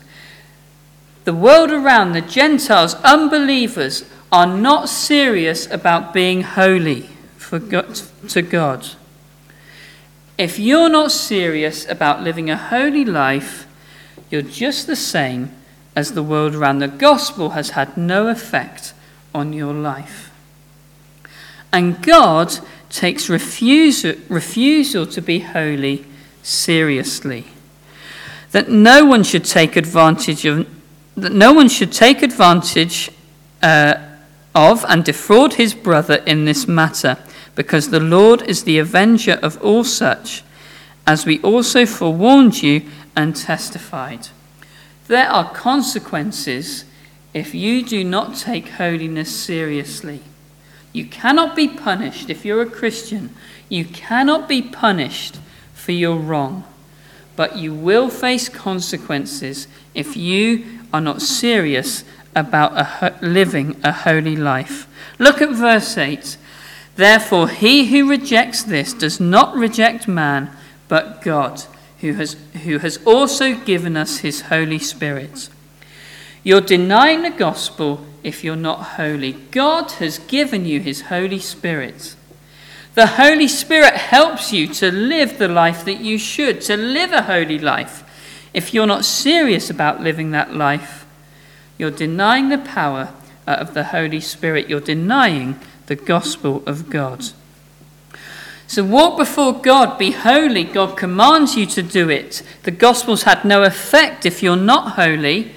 The 1.24 1.34
world 1.34 1.70
around, 1.70 2.12
the 2.12 2.22
Gentiles, 2.22 2.94
unbelievers, 3.04 4.06
are 4.32 4.46
not 4.46 4.88
serious 4.88 5.70
about 5.70 6.14
being 6.14 6.44
holy 6.44 7.10
for 7.36 7.58
God, 7.58 8.00
to 8.28 8.40
God. 8.40 8.88
If 10.38 10.58
you're 10.58 10.88
not 10.88 11.12
serious 11.12 11.86
about 11.90 12.22
living 12.22 12.48
a 12.48 12.56
holy 12.56 13.04
life, 13.04 13.66
you're 14.30 14.40
just 14.40 14.86
the 14.86 14.96
same 14.96 15.54
as 15.96 16.12
the 16.12 16.22
world 16.22 16.54
around. 16.54 16.78
The 16.78 16.88
gospel 16.88 17.50
has 17.50 17.70
had 17.70 17.96
no 17.96 18.28
effect 18.28 18.94
on 19.34 19.52
your 19.52 19.74
life. 19.74 20.32
And 21.72 22.02
God 22.02 22.58
takes 22.88 23.28
refusal, 23.28 24.14
refusal 24.28 25.06
to 25.06 25.22
be 25.22 25.40
holy 25.40 26.04
seriously. 26.42 27.44
That 28.50 28.68
no 28.68 29.04
one 29.04 29.22
should 29.22 29.44
take 29.44 29.76
advantage 29.76 30.44
of, 30.44 30.68
that 31.16 31.32
no 31.32 31.52
one 31.52 31.68
should 31.68 31.92
take 31.92 32.22
advantage 32.22 33.10
uh, 33.62 33.94
of 34.54 34.84
and 34.88 35.04
defraud 35.04 35.54
his 35.54 35.74
brother 35.74 36.16
in 36.26 36.44
this 36.44 36.66
matter, 36.66 37.16
because 37.54 37.90
the 37.90 38.00
Lord 38.00 38.42
is 38.42 38.64
the 38.64 38.78
avenger 38.78 39.38
of 39.42 39.62
all 39.62 39.84
such, 39.84 40.42
as 41.06 41.24
we 41.24 41.40
also 41.42 41.86
forewarned 41.86 42.62
you 42.62 42.82
and 43.14 43.36
testified. 43.36 44.28
There 45.10 45.28
are 45.28 45.50
consequences 45.50 46.84
if 47.34 47.52
you 47.52 47.84
do 47.84 48.04
not 48.04 48.36
take 48.36 48.68
holiness 48.68 49.34
seriously. 49.34 50.20
You 50.92 51.04
cannot 51.04 51.56
be 51.56 51.66
punished 51.66 52.30
if 52.30 52.44
you're 52.44 52.62
a 52.62 52.70
Christian. 52.70 53.34
You 53.68 53.86
cannot 53.86 54.48
be 54.48 54.62
punished 54.62 55.40
for 55.74 55.90
your 55.90 56.14
wrong. 56.14 56.62
But 57.34 57.56
you 57.56 57.74
will 57.74 58.08
face 58.08 58.48
consequences 58.48 59.66
if 59.96 60.16
you 60.16 60.64
are 60.92 61.00
not 61.00 61.22
serious 61.22 62.04
about 62.36 62.74
a, 62.74 63.18
living 63.20 63.80
a 63.82 63.90
holy 63.90 64.36
life. 64.36 64.86
Look 65.18 65.42
at 65.42 65.50
verse 65.50 65.98
8. 65.98 66.36
Therefore, 66.94 67.48
he 67.48 67.86
who 67.86 68.08
rejects 68.08 68.62
this 68.62 68.94
does 68.94 69.18
not 69.18 69.56
reject 69.56 70.06
man, 70.06 70.52
but 70.86 71.20
God, 71.20 71.64
who 72.00 72.14
has, 72.14 72.36
who 72.64 72.78
has 72.78 72.98
also 73.04 73.54
given 73.54 73.96
us 73.96 74.18
his 74.18 74.42
Holy 74.42 74.78
Spirit. 74.78 75.48
You're 76.42 76.60
denying 76.60 77.22
the 77.22 77.30
gospel 77.30 78.06
if 78.22 78.42
you're 78.42 78.56
not 78.56 78.82
holy. 78.96 79.32
God 79.32 79.92
has 79.92 80.18
given 80.18 80.64
you 80.64 80.80
his 80.80 81.02
Holy 81.02 81.38
Spirit. 81.38 82.14
The 82.94 83.06
Holy 83.06 83.48
Spirit 83.48 83.94
helps 83.94 84.52
you 84.52 84.66
to 84.74 84.90
live 84.90 85.38
the 85.38 85.48
life 85.48 85.84
that 85.84 86.00
you 86.00 86.18
should, 86.18 86.60
to 86.62 86.76
live 86.76 87.12
a 87.12 87.22
holy 87.22 87.58
life. 87.58 88.04
If 88.52 88.74
you're 88.74 88.86
not 88.86 89.04
serious 89.04 89.70
about 89.70 90.02
living 90.02 90.32
that 90.32 90.54
life, 90.54 91.06
you're 91.78 91.90
denying 91.90 92.48
the 92.48 92.58
power 92.58 93.14
of 93.46 93.74
the 93.74 93.84
Holy 93.84 94.20
Spirit. 94.20 94.68
You're 94.68 94.80
denying 94.80 95.58
the 95.86 95.96
gospel 95.96 96.62
of 96.66 96.90
God. 96.90 97.26
So 98.70 98.84
walk 98.84 99.18
before 99.18 99.54
God, 99.54 99.98
be 99.98 100.12
holy. 100.12 100.62
God 100.62 100.96
commands 100.96 101.56
you 101.56 101.66
to 101.66 101.82
do 101.82 102.08
it. 102.08 102.40
The 102.62 102.70
gospel's 102.70 103.24
had 103.24 103.44
no 103.44 103.64
effect 103.64 104.24
if 104.24 104.44
you're 104.44 104.54
not 104.54 104.92
holy. 104.92 105.50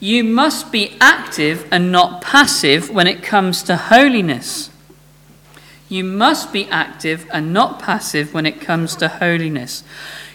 You 0.00 0.24
must 0.24 0.72
be 0.72 0.96
active 0.98 1.68
and 1.70 1.92
not 1.92 2.22
passive 2.22 2.88
when 2.88 3.06
it 3.06 3.22
comes 3.22 3.62
to 3.64 3.76
holiness. 3.76 4.70
You 5.90 6.04
must 6.04 6.50
be 6.50 6.66
active 6.70 7.28
and 7.34 7.52
not 7.52 7.82
passive 7.82 8.32
when 8.32 8.46
it 8.46 8.62
comes 8.62 8.96
to 8.96 9.08
holiness. 9.08 9.84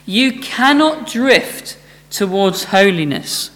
You 0.05 0.39
cannot 0.39 1.08
drift 1.08 1.79
towards 2.12 2.65
holiness. 2.65 3.50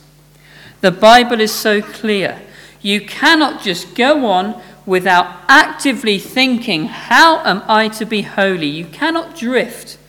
The 0.81 0.89
Bible 0.89 1.41
is 1.41 1.53
so 1.53 1.79
clear. 1.83 2.41
You 2.81 3.01
cannot 3.01 3.61
just 3.61 3.93
go 3.93 4.25
on 4.25 4.59
without 4.87 5.43
actively 5.49 6.17
thinking, 6.17 6.85
How 6.85 7.45
am 7.45 7.61
I 7.67 7.89
to 7.89 8.05
be 8.05 8.23
holy? 8.23 8.65
You 8.65 8.85
cannot 8.85 9.35
drift 9.37 9.99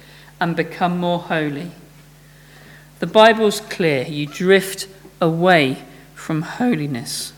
and 0.41 0.57
become 0.57 0.97
more 0.97 1.19
holy. 1.19 1.73
The 3.01 3.07
Bible's 3.07 3.61
clear. 3.61 4.05
You 4.05 4.27
drift 4.27 4.89
away 5.21 5.83
from 6.15 6.43
holiness. 6.43 7.33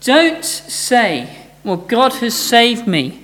Don't 0.00 0.44
say, 0.44 1.50
Well, 1.62 1.76
God 1.76 2.14
has 2.14 2.34
saved 2.34 2.88
me. 2.88 3.22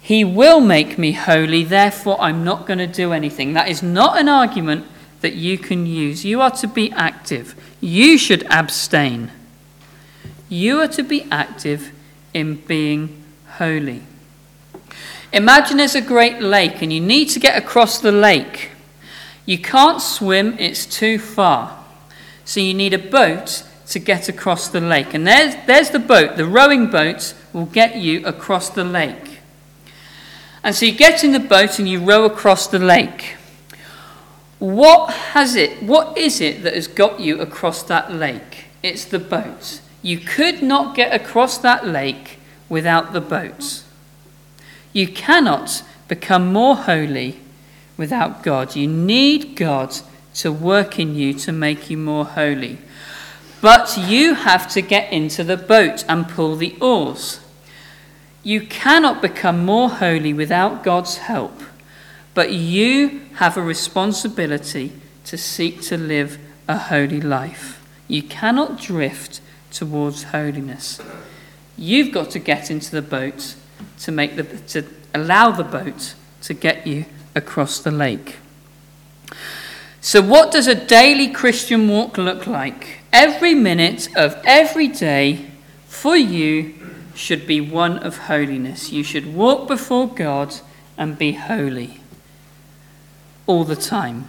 He 0.00 0.22
will 0.22 0.60
make 0.60 0.98
me 0.98 1.12
holy, 1.12 1.64
therefore 1.64 2.20
I'm 2.20 2.44
not 2.44 2.66
going 2.66 2.78
to 2.78 2.86
do 2.86 3.14
anything. 3.14 3.54
That 3.54 3.70
is 3.70 3.82
not 3.82 4.18
an 4.18 4.28
argument 4.28 4.84
that 5.22 5.32
you 5.32 5.56
can 5.56 5.86
use. 5.86 6.26
You 6.26 6.42
are 6.42 6.50
to 6.50 6.66
be 6.66 6.92
active. 6.92 7.54
You 7.80 8.18
should 8.18 8.44
abstain. 8.50 9.30
You 10.50 10.82
are 10.82 10.88
to 10.88 11.02
be 11.02 11.26
active 11.30 11.93
in 12.34 12.56
being 12.56 13.22
holy. 13.56 14.02
Imagine 15.32 15.78
there's 15.78 15.94
a 15.94 16.00
great 16.00 16.40
lake 16.40 16.82
and 16.82 16.92
you 16.92 17.00
need 17.00 17.26
to 17.30 17.40
get 17.40 17.56
across 17.56 17.98
the 18.00 18.12
lake. 18.12 18.70
You 19.46 19.58
can't 19.58 20.00
swim, 20.00 20.56
it's 20.58 20.86
too 20.86 21.18
far. 21.18 21.84
So 22.44 22.60
you 22.60 22.74
need 22.74 22.92
a 22.92 22.98
boat 22.98 23.64
to 23.88 23.98
get 23.98 24.28
across 24.28 24.68
the 24.68 24.80
lake. 24.80 25.14
And 25.14 25.26
there's, 25.26 25.54
there's 25.66 25.90
the 25.90 25.98
boat. 25.98 26.36
The 26.36 26.46
rowing 26.46 26.90
boat 26.90 27.34
will 27.52 27.66
get 27.66 27.96
you 27.96 28.24
across 28.26 28.68
the 28.70 28.84
lake. 28.84 29.40
And 30.62 30.74
so 30.74 30.86
you 30.86 30.92
get 30.92 31.24
in 31.24 31.32
the 31.32 31.40
boat 31.40 31.78
and 31.78 31.88
you 31.88 32.00
row 32.00 32.24
across 32.24 32.66
the 32.66 32.78
lake. 32.78 33.36
What 34.58 35.12
has 35.12 35.56
it, 35.56 35.82
what 35.82 36.16
is 36.16 36.40
it 36.40 36.62
that 36.62 36.74
has 36.74 36.86
got 36.86 37.20
you 37.20 37.40
across 37.40 37.82
that 37.84 38.12
lake? 38.12 38.66
It's 38.82 39.04
the 39.04 39.18
boat. 39.18 39.80
You 40.04 40.18
could 40.18 40.62
not 40.62 40.94
get 40.94 41.18
across 41.18 41.56
that 41.56 41.86
lake 41.86 42.38
without 42.68 43.14
the 43.14 43.22
boat. 43.22 43.82
You 44.92 45.08
cannot 45.08 45.82
become 46.08 46.52
more 46.52 46.76
holy 46.76 47.40
without 47.96 48.42
God. 48.42 48.76
You 48.76 48.86
need 48.86 49.56
God 49.56 49.96
to 50.34 50.52
work 50.52 50.98
in 50.98 51.14
you 51.14 51.32
to 51.32 51.52
make 51.52 51.88
you 51.88 51.96
more 51.96 52.26
holy. 52.26 52.76
But 53.62 53.96
you 53.96 54.34
have 54.34 54.70
to 54.72 54.82
get 54.82 55.10
into 55.10 55.42
the 55.42 55.56
boat 55.56 56.04
and 56.06 56.28
pull 56.28 56.56
the 56.56 56.76
oars. 56.82 57.40
You 58.42 58.60
cannot 58.60 59.22
become 59.22 59.64
more 59.64 59.88
holy 59.88 60.34
without 60.34 60.84
God's 60.84 61.16
help, 61.16 61.62
but 62.34 62.52
you 62.52 63.22
have 63.36 63.56
a 63.56 63.62
responsibility 63.62 64.92
to 65.24 65.38
seek 65.38 65.80
to 65.84 65.96
live 65.96 66.38
a 66.68 66.76
holy 66.76 67.22
life. 67.22 67.82
You 68.06 68.22
cannot 68.22 68.78
drift 68.78 69.40
towards 69.74 70.22
holiness. 70.24 71.00
You've 71.76 72.12
got 72.12 72.30
to 72.30 72.38
get 72.38 72.70
into 72.70 72.90
the 72.92 73.02
boat 73.02 73.56
to 74.00 74.12
make 74.12 74.36
the 74.36 74.44
to 74.44 74.84
allow 75.12 75.50
the 75.50 75.64
boat 75.64 76.14
to 76.42 76.54
get 76.54 76.86
you 76.86 77.04
across 77.34 77.80
the 77.80 77.90
lake. 77.90 78.36
So 80.00 80.22
what 80.22 80.52
does 80.52 80.66
a 80.66 80.74
daily 80.74 81.28
Christian 81.28 81.88
walk 81.88 82.18
look 82.18 82.46
like? 82.46 83.00
Every 83.12 83.54
minute 83.54 84.08
of 84.16 84.40
every 84.44 84.88
day 84.88 85.50
for 85.86 86.16
you 86.16 86.74
should 87.14 87.46
be 87.46 87.60
one 87.60 87.98
of 87.98 88.18
holiness. 88.18 88.92
You 88.92 89.02
should 89.02 89.34
walk 89.34 89.66
before 89.66 90.08
God 90.08 90.54
and 90.98 91.16
be 91.16 91.32
holy 91.32 92.00
all 93.46 93.64
the 93.64 93.76
time. 93.76 94.28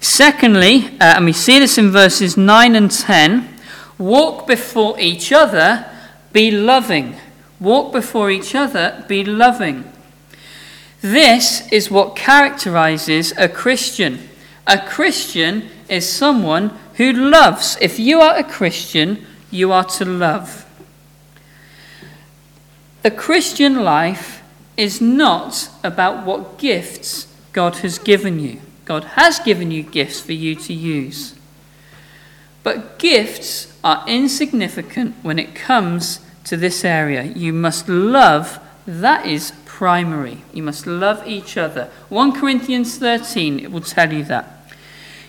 Secondly, 0.00 0.86
uh, 1.00 1.14
and 1.16 1.24
we 1.24 1.32
see 1.32 1.58
this 1.58 1.78
in 1.78 1.90
verses 1.90 2.36
9 2.36 2.74
and 2.74 2.90
10 2.90 3.51
walk 4.02 4.46
before 4.46 4.98
each 4.98 5.32
other, 5.32 5.86
be 6.32 6.50
loving. 6.50 7.16
Walk 7.60 7.92
before 7.92 8.30
each 8.30 8.54
other, 8.54 9.04
be 9.06 9.24
loving. 9.24 9.84
This 11.00 11.70
is 11.70 11.90
what 11.90 12.16
characterizes 12.16 13.32
a 13.36 13.48
Christian. 13.48 14.28
A 14.66 14.78
Christian 14.78 15.68
is 15.88 16.10
someone 16.10 16.70
who 16.94 17.12
loves. 17.12 17.76
If 17.80 17.98
you 17.98 18.20
are 18.20 18.36
a 18.36 18.44
Christian, 18.44 19.24
you 19.50 19.72
are 19.72 19.84
to 19.84 20.04
love. 20.04 20.66
The 23.02 23.10
Christian 23.10 23.82
life 23.82 24.42
is 24.76 25.00
not 25.00 25.68
about 25.82 26.24
what 26.24 26.58
gifts 26.58 27.26
God 27.52 27.76
has 27.76 27.98
given 27.98 28.38
you. 28.38 28.60
God 28.84 29.04
has 29.04 29.38
given 29.38 29.70
you 29.70 29.82
gifts 29.82 30.20
for 30.20 30.32
you 30.32 30.54
to 30.54 30.72
use. 30.72 31.34
But 32.62 32.98
gifts 32.98 33.71
are 33.84 34.04
insignificant 34.06 35.14
when 35.22 35.38
it 35.38 35.54
comes 35.54 36.20
to 36.44 36.56
this 36.56 36.84
area. 36.84 37.22
You 37.22 37.52
must 37.52 37.88
love, 37.88 38.60
that 38.86 39.26
is 39.26 39.52
primary. 39.64 40.42
You 40.52 40.62
must 40.62 40.86
love 40.86 41.26
each 41.26 41.56
other. 41.56 41.90
1 42.08 42.38
Corinthians 42.38 42.98
13, 42.98 43.60
it 43.60 43.72
will 43.72 43.80
tell 43.80 44.12
you 44.12 44.24
that. 44.24 44.62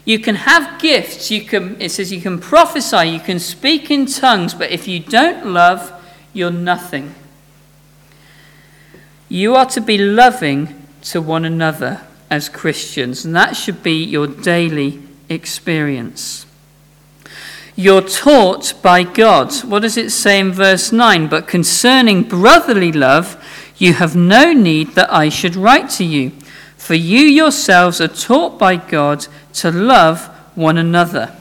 You 0.05 0.19
can 0.19 0.35
have 0.35 0.81
gifts. 0.81 1.31
You 1.31 1.41
can, 1.41 1.81
it 1.81 1.89
says 1.89 2.11
you 2.11 2.21
can 2.21 2.39
prophesy, 2.39 3.09
you 3.09 3.19
can 3.19 3.39
speak 3.39 3.89
in 3.89 4.05
tongues, 4.05 4.53
but 4.53 4.69
if 4.69 4.87
you 4.87 4.99
don't 4.99 5.47
love, 5.47 5.91
you're 6.33 6.51
nothing. 6.51 7.15
You 9.29 9.55
are 9.55 9.65
to 9.67 9.81
be 9.81 9.97
loving 9.97 10.87
to 11.03 11.21
one 11.21 11.45
another 11.45 12.01
as 12.29 12.49
Christians, 12.49 13.25
and 13.25 13.35
that 13.35 13.55
should 13.55 13.81
be 13.81 14.03
your 14.03 14.27
daily 14.27 15.01
experience. 15.29 16.45
You're 17.75 18.01
taught 18.01 18.73
by 18.81 19.03
God. 19.03 19.53
What 19.63 19.81
does 19.81 19.97
it 19.97 20.11
say 20.11 20.39
in 20.39 20.51
verse 20.51 20.91
9? 20.91 21.27
But 21.27 21.47
concerning 21.47 22.23
brotherly 22.23 22.91
love, 22.91 23.43
you 23.77 23.93
have 23.93 24.15
no 24.15 24.53
need 24.53 24.89
that 24.95 25.11
I 25.11 25.29
should 25.29 25.55
write 25.55 25.89
to 25.91 26.03
you, 26.03 26.31
for 26.77 26.93
you 26.93 27.21
yourselves 27.21 27.99
are 27.99 28.07
taught 28.07 28.59
by 28.59 28.75
God 28.75 29.27
to 29.53 29.71
love 29.71 30.27
one 30.55 30.77
another. 30.77 31.35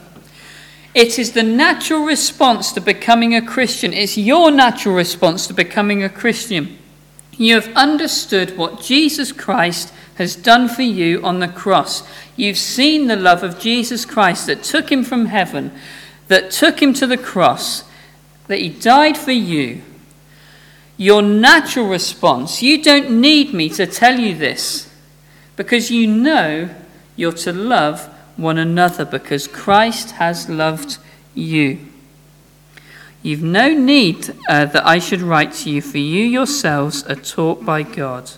It 0.93 1.17
is 1.17 1.31
the 1.31 1.43
natural 1.43 2.05
response 2.05 2.71
to 2.73 2.81
becoming 2.81 3.35
a 3.35 3.41
Christian. 3.41 3.93
It's 3.93 4.17
your 4.17 4.51
natural 4.51 4.95
response 4.95 5.47
to 5.47 5.53
becoming 5.53 6.03
a 6.03 6.09
Christian. 6.09 6.77
You 7.31 7.55
have 7.55 7.75
understood 7.75 8.57
what 8.57 8.81
Jesus 8.81 9.31
Christ 9.31 9.91
has 10.15 10.35
done 10.35 10.69
for 10.69 10.83
you 10.83 11.23
on 11.23 11.39
the 11.39 11.47
cross. 11.47 12.07
You've 12.35 12.59
seen 12.59 13.07
the 13.07 13.15
love 13.15 13.41
of 13.41 13.59
Jesus 13.59 14.05
Christ 14.05 14.45
that 14.47 14.63
took 14.63 14.91
him 14.91 15.03
from 15.03 15.25
heaven, 15.25 15.71
that 16.27 16.51
took 16.51 16.81
him 16.81 16.93
to 16.93 17.07
the 17.07 17.17
cross, 17.17 17.83
that 18.47 18.59
he 18.59 18.69
died 18.69 19.17
for 19.17 19.31
you. 19.31 19.81
Your 20.97 21.21
natural 21.21 21.87
response, 21.87 22.61
you 22.61 22.81
don't 22.81 23.19
need 23.21 23.53
me 23.53 23.69
to 23.69 23.85
tell 23.85 24.19
you 24.19 24.35
this, 24.35 24.93
because 25.55 25.91
you 25.91 26.07
know 26.07 26.69
you're 27.15 27.31
to 27.31 27.53
love 27.53 28.09
one 28.37 28.57
another 28.57 29.05
because 29.05 29.47
Christ 29.47 30.11
has 30.11 30.49
loved 30.49 30.97
you. 31.35 31.79
You've 33.21 33.43
no 33.43 33.69
need 33.69 34.35
uh, 34.49 34.65
that 34.65 34.85
I 34.85 34.99
should 34.99 35.21
write 35.21 35.53
to 35.53 35.69
you, 35.69 35.81
for 35.81 35.97
you 35.97 36.25
yourselves 36.25 37.03
are 37.05 37.15
taught 37.15 37.63
by 37.63 37.83
God. 37.83 38.31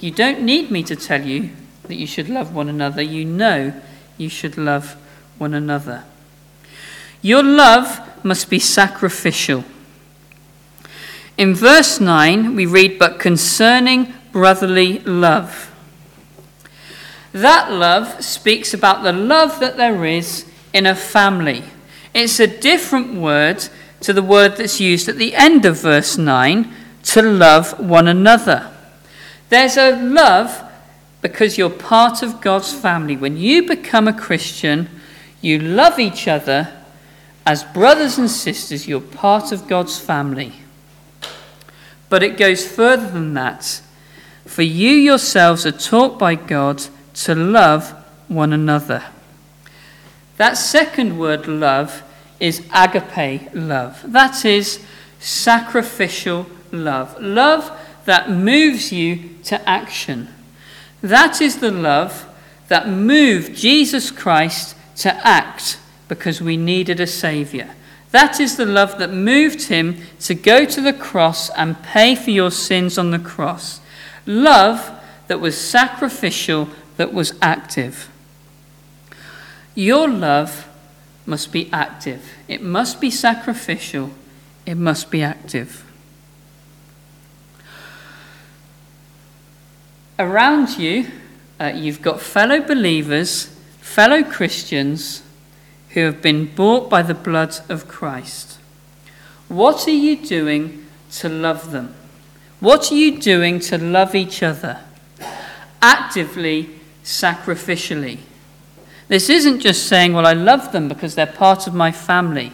You 0.00 0.10
don't 0.10 0.42
need 0.42 0.70
me 0.70 0.82
to 0.84 0.96
tell 0.96 1.24
you 1.24 1.50
that 1.84 1.94
you 1.94 2.06
should 2.06 2.28
love 2.28 2.54
one 2.54 2.68
another. 2.68 3.02
You 3.02 3.24
know 3.24 3.80
you 4.18 4.28
should 4.28 4.58
love 4.58 4.96
one 5.38 5.54
another. 5.54 6.04
Your 7.26 7.42
love 7.42 8.24
must 8.24 8.48
be 8.48 8.60
sacrificial. 8.60 9.64
In 11.36 11.56
verse 11.56 11.98
9, 11.98 12.54
we 12.54 12.66
read, 12.66 13.00
But 13.00 13.18
concerning 13.18 14.14
brotherly 14.30 15.00
love. 15.00 15.74
That 17.32 17.72
love 17.72 18.22
speaks 18.22 18.72
about 18.72 19.02
the 19.02 19.12
love 19.12 19.58
that 19.58 19.76
there 19.76 20.04
is 20.04 20.46
in 20.72 20.86
a 20.86 20.94
family. 20.94 21.64
It's 22.14 22.38
a 22.38 22.46
different 22.46 23.14
word 23.14 23.70
to 24.02 24.12
the 24.12 24.22
word 24.22 24.56
that's 24.56 24.80
used 24.80 25.08
at 25.08 25.16
the 25.16 25.34
end 25.34 25.64
of 25.64 25.80
verse 25.80 26.16
9 26.16 26.72
to 27.06 27.22
love 27.22 27.80
one 27.80 28.06
another. 28.06 28.70
There's 29.48 29.76
a 29.76 30.00
love 30.00 30.62
because 31.22 31.58
you're 31.58 31.70
part 31.70 32.22
of 32.22 32.40
God's 32.40 32.72
family. 32.72 33.16
When 33.16 33.36
you 33.36 33.66
become 33.66 34.06
a 34.06 34.16
Christian, 34.16 34.88
you 35.40 35.58
love 35.58 35.98
each 35.98 36.28
other 36.28 36.72
as 37.46 37.62
brothers 37.62 38.18
and 38.18 38.28
sisters, 38.28 38.88
you're 38.88 39.00
part 39.00 39.52
of 39.52 39.68
God's 39.68 39.98
family. 39.98 40.52
But 42.08 42.24
it 42.24 42.36
goes 42.36 42.66
further 42.66 43.08
than 43.08 43.34
that. 43.34 43.80
For 44.44 44.62
you 44.62 44.90
yourselves 44.90 45.64
are 45.64 45.72
taught 45.72 46.18
by 46.18 46.34
God 46.34 46.82
to 47.14 47.36
love 47.36 47.92
one 48.26 48.52
another. 48.52 49.04
That 50.36 50.54
second 50.54 51.18
word, 51.18 51.46
love, 51.46 52.02
is 52.40 52.66
agape 52.74 53.50
love. 53.54 54.02
That 54.04 54.44
is 54.44 54.84
sacrificial 55.20 56.46
love. 56.72 57.16
Love 57.20 57.70
that 58.06 58.28
moves 58.28 58.92
you 58.92 59.30
to 59.44 59.68
action. 59.68 60.28
That 61.00 61.40
is 61.40 61.58
the 61.60 61.70
love 61.70 62.26
that 62.68 62.88
moved 62.88 63.54
Jesus 63.54 64.10
Christ 64.10 64.76
to 64.96 65.14
act 65.26 65.78
because 66.08 66.40
we 66.40 66.56
needed 66.56 67.00
a 67.00 67.06
Saviour. 67.06 67.68
That 68.10 68.40
is 68.40 68.56
the 68.56 68.66
love 68.66 68.98
that 68.98 69.12
moved 69.12 69.64
him 69.64 70.00
to 70.20 70.34
go 70.34 70.64
to 70.64 70.80
the 70.80 70.92
cross 70.92 71.50
and 71.50 71.82
pay 71.82 72.14
for 72.14 72.30
your 72.30 72.50
sins 72.50 72.96
on 72.98 73.10
the 73.10 73.18
cross. 73.18 73.80
Love 74.24 74.92
that 75.26 75.40
was 75.40 75.60
sacrificial, 75.60 76.68
that 76.96 77.12
was 77.12 77.34
active. 77.42 78.08
Your 79.74 80.08
love 80.08 80.68
must 81.26 81.52
be 81.52 81.68
active, 81.72 82.34
it 82.48 82.62
must 82.62 83.00
be 83.00 83.10
sacrificial, 83.10 84.12
it 84.64 84.76
must 84.76 85.10
be 85.10 85.22
active. 85.22 85.84
Around 90.18 90.78
you, 90.78 91.10
uh, 91.60 91.72
you've 91.74 92.00
got 92.00 92.20
fellow 92.20 92.60
believers, 92.60 93.46
fellow 93.80 94.22
Christians 94.22 95.22
who 95.96 96.02
have 96.02 96.20
been 96.20 96.44
bought 96.54 96.90
by 96.90 97.00
the 97.00 97.14
blood 97.14 97.56
of 97.70 97.88
Christ. 97.88 98.58
What 99.48 99.88
are 99.88 99.92
you 99.92 100.14
doing 100.14 100.84
to 101.12 101.26
love 101.30 101.70
them? 101.70 101.94
What 102.60 102.92
are 102.92 102.94
you 102.94 103.18
doing 103.18 103.60
to 103.60 103.78
love 103.78 104.14
each 104.14 104.42
other? 104.42 104.80
Actively, 105.80 106.68
sacrificially. 107.02 108.18
This 109.08 109.30
isn't 109.30 109.60
just 109.60 109.86
saying, 109.86 110.12
well, 110.12 110.26
I 110.26 110.34
love 110.34 110.70
them 110.70 110.86
because 110.86 111.14
they're 111.14 111.24
part 111.24 111.66
of 111.66 111.72
my 111.72 111.92
family. 111.92 112.52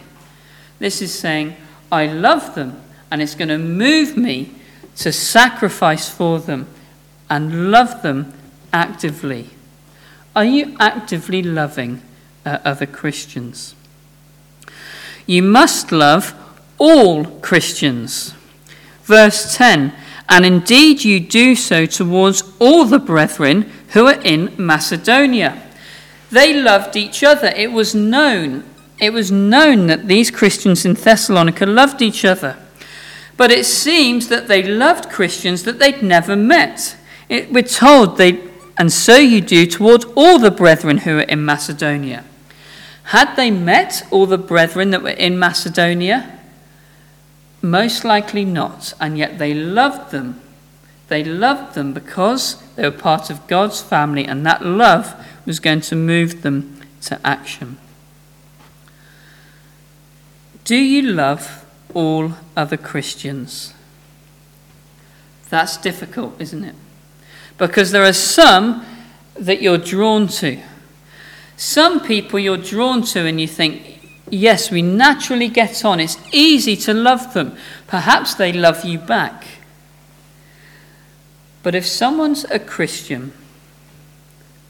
This 0.79 1.01
is 1.01 1.13
saying, 1.13 1.57
I 1.91 2.07
love 2.07 2.55
them 2.55 2.81
and 3.11 3.21
it's 3.21 3.35
going 3.35 3.49
to 3.49 3.57
move 3.57 4.15
me 4.15 4.53
to 4.95 5.11
sacrifice 5.11 6.09
for 6.09 6.39
them 6.39 6.65
and 7.29 7.71
love 7.71 8.03
them 8.03 8.31
actively. 8.71 9.49
Are 10.33 10.45
you 10.45 10.77
actively 10.79 11.43
loving 11.43 12.01
uh, 12.45 12.59
other 12.63 12.85
Christians? 12.85 13.75
You 15.25 15.43
must 15.43 15.91
love 15.91 16.33
all 16.77 17.25
Christians. 17.25 18.33
Verse 19.03 19.55
10 19.55 19.93
And 20.29 20.45
indeed 20.45 21.03
you 21.03 21.19
do 21.19 21.55
so 21.55 21.85
towards 21.85 22.43
all 22.59 22.85
the 22.85 22.99
brethren 22.99 23.71
who 23.89 24.07
are 24.07 24.21
in 24.21 24.53
Macedonia. 24.57 25.61
They 26.31 26.53
loved 26.53 26.95
each 26.95 27.23
other. 27.23 27.47
It 27.55 27.71
was 27.71 27.93
known. 27.93 28.63
It 28.99 29.13
was 29.13 29.31
known 29.31 29.87
that 29.87 30.07
these 30.07 30.31
Christians 30.31 30.85
in 30.85 30.93
Thessalonica 30.93 31.65
loved 31.65 32.01
each 32.01 32.25
other. 32.25 32.57
But 33.37 33.51
it 33.51 33.65
seems 33.65 34.27
that 34.29 34.47
they 34.47 34.63
loved 34.63 35.09
Christians 35.09 35.63
that 35.63 35.79
they'd 35.79 36.01
never 36.01 36.35
met. 36.35 36.97
It, 37.29 37.51
we're 37.51 37.63
told 37.63 38.17
they, 38.17 38.41
and 38.77 38.91
so 38.91 39.15
you 39.17 39.41
do 39.41 39.65
toward 39.65 40.05
all 40.15 40.39
the 40.39 40.51
brethren 40.51 40.99
who 40.99 41.17
are 41.17 41.21
in 41.21 41.43
Macedonia. 41.43 42.23
Had 43.13 43.35
they 43.35 43.51
met 43.51 44.01
all 44.09 44.25
the 44.25 44.39
brethren 44.39 44.89
that 44.89 45.03
were 45.03 45.09
in 45.09 45.37
Macedonia? 45.37 46.39
Most 47.61 48.03
likely 48.03 48.43
not, 48.43 48.95
and 48.99 49.19
yet 49.19 49.37
they 49.37 49.53
loved 49.53 50.09
them. 50.09 50.41
They 51.09 51.23
loved 51.23 51.75
them 51.75 51.93
because 51.93 52.59
they 52.75 52.81
were 52.81 52.97
part 52.97 53.29
of 53.29 53.45
God's 53.45 53.83
family, 53.83 54.25
and 54.25 54.43
that 54.47 54.65
love 54.65 55.13
was 55.45 55.59
going 55.59 55.81
to 55.81 55.95
move 55.95 56.41
them 56.41 56.81
to 57.01 57.19
action. 57.23 57.77
Do 60.63 60.75
you 60.75 61.03
love 61.03 61.67
all 61.93 62.33
other 62.57 62.77
Christians? 62.77 63.75
That's 65.51 65.77
difficult, 65.77 66.41
isn't 66.41 66.63
it? 66.63 66.75
Because 67.59 67.91
there 67.91 68.05
are 68.05 68.11
some 68.11 68.83
that 69.35 69.61
you're 69.61 69.77
drawn 69.77 70.27
to. 70.29 70.63
Some 71.63 72.01
people 72.01 72.39
you're 72.39 72.57
drawn 72.57 73.03
to 73.03 73.25
and 73.25 73.39
you 73.39 73.47
think, 73.47 73.97
yes, 74.29 74.69
we 74.69 74.81
naturally 74.81 75.47
get 75.47 75.85
on. 75.85 76.01
It's 76.01 76.17
easy 76.33 76.75
to 76.75 76.93
love 76.93 77.33
them. 77.33 77.55
Perhaps 77.87 78.33
they 78.33 78.51
love 78.51 78.83
you 78.83 78.99
back. 78.99 79.45
But 81.63 81.73
if 81.73 81.87
someone's 81.87 82.43
a 82.43 82.59
Christian, 82.59 83.31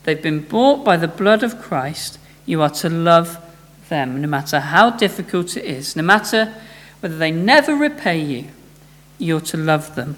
they've 0.03 0.21
been 0.21 0.41
bought 0.41 0.85
by 0.85 0.97
the 0.97 1.07
blood 1.07 1.41
of 1.41 1.59
Christ, 1.59 2.19
you 2.45 2.61
are 2.61 2.69
to 2.69 2.89
love 2.89 3.43
them, 3.89 4.21
no 4.21 4.27
matter 4.27 4.59
how 4.59 4.91
difficult 4.91 5.57
it 5.57 5.65
is, 5.65 5.95
no 5.95 6.03
matter 6.03 6.53
whether 6.99 7.17
they 7.17 7.31
never 7.31 7.75
repay 7.75 8.21
you, 8.21 8.49
you're 9.17 9.41
to 9.41 9.57
love 9.57 9.95
them. 9.95 10.15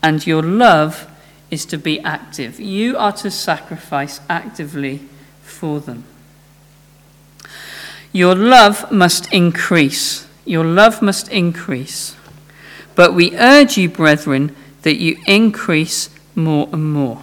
And 0.00 0.24
your 0.24 0.44
love 0.44 1.10
is 1.50 1.66
to 1.66 1.76
be 1.76 1.98
active. 2.02 2.60
You 2.60 2.96
are 2.96 3.12
to 3.14 3.32
sacrifice 3.32 4.20
actively 4.30 5.00
for 5.58 5.80
them. 5.80 6.04
Your 8.12 8.34
love 8.34 8.90
must 8.92 9.32
increase. 9.32 10.26
Your 10.44 10.64
love 10.64 11.02
must 11.02 11.28
increase. 11.28 12.16
But 12.94 13.12
we 13.12 13.36
urge 13.36 13.76
you, 13.76 13.88
brethren, 13.88 14.54
that 14.82 14.96
you 14.96 15.18
increase 15.26 16.10
more 16.34 16.68
and 16.72 16.92
more. 16.92 17.22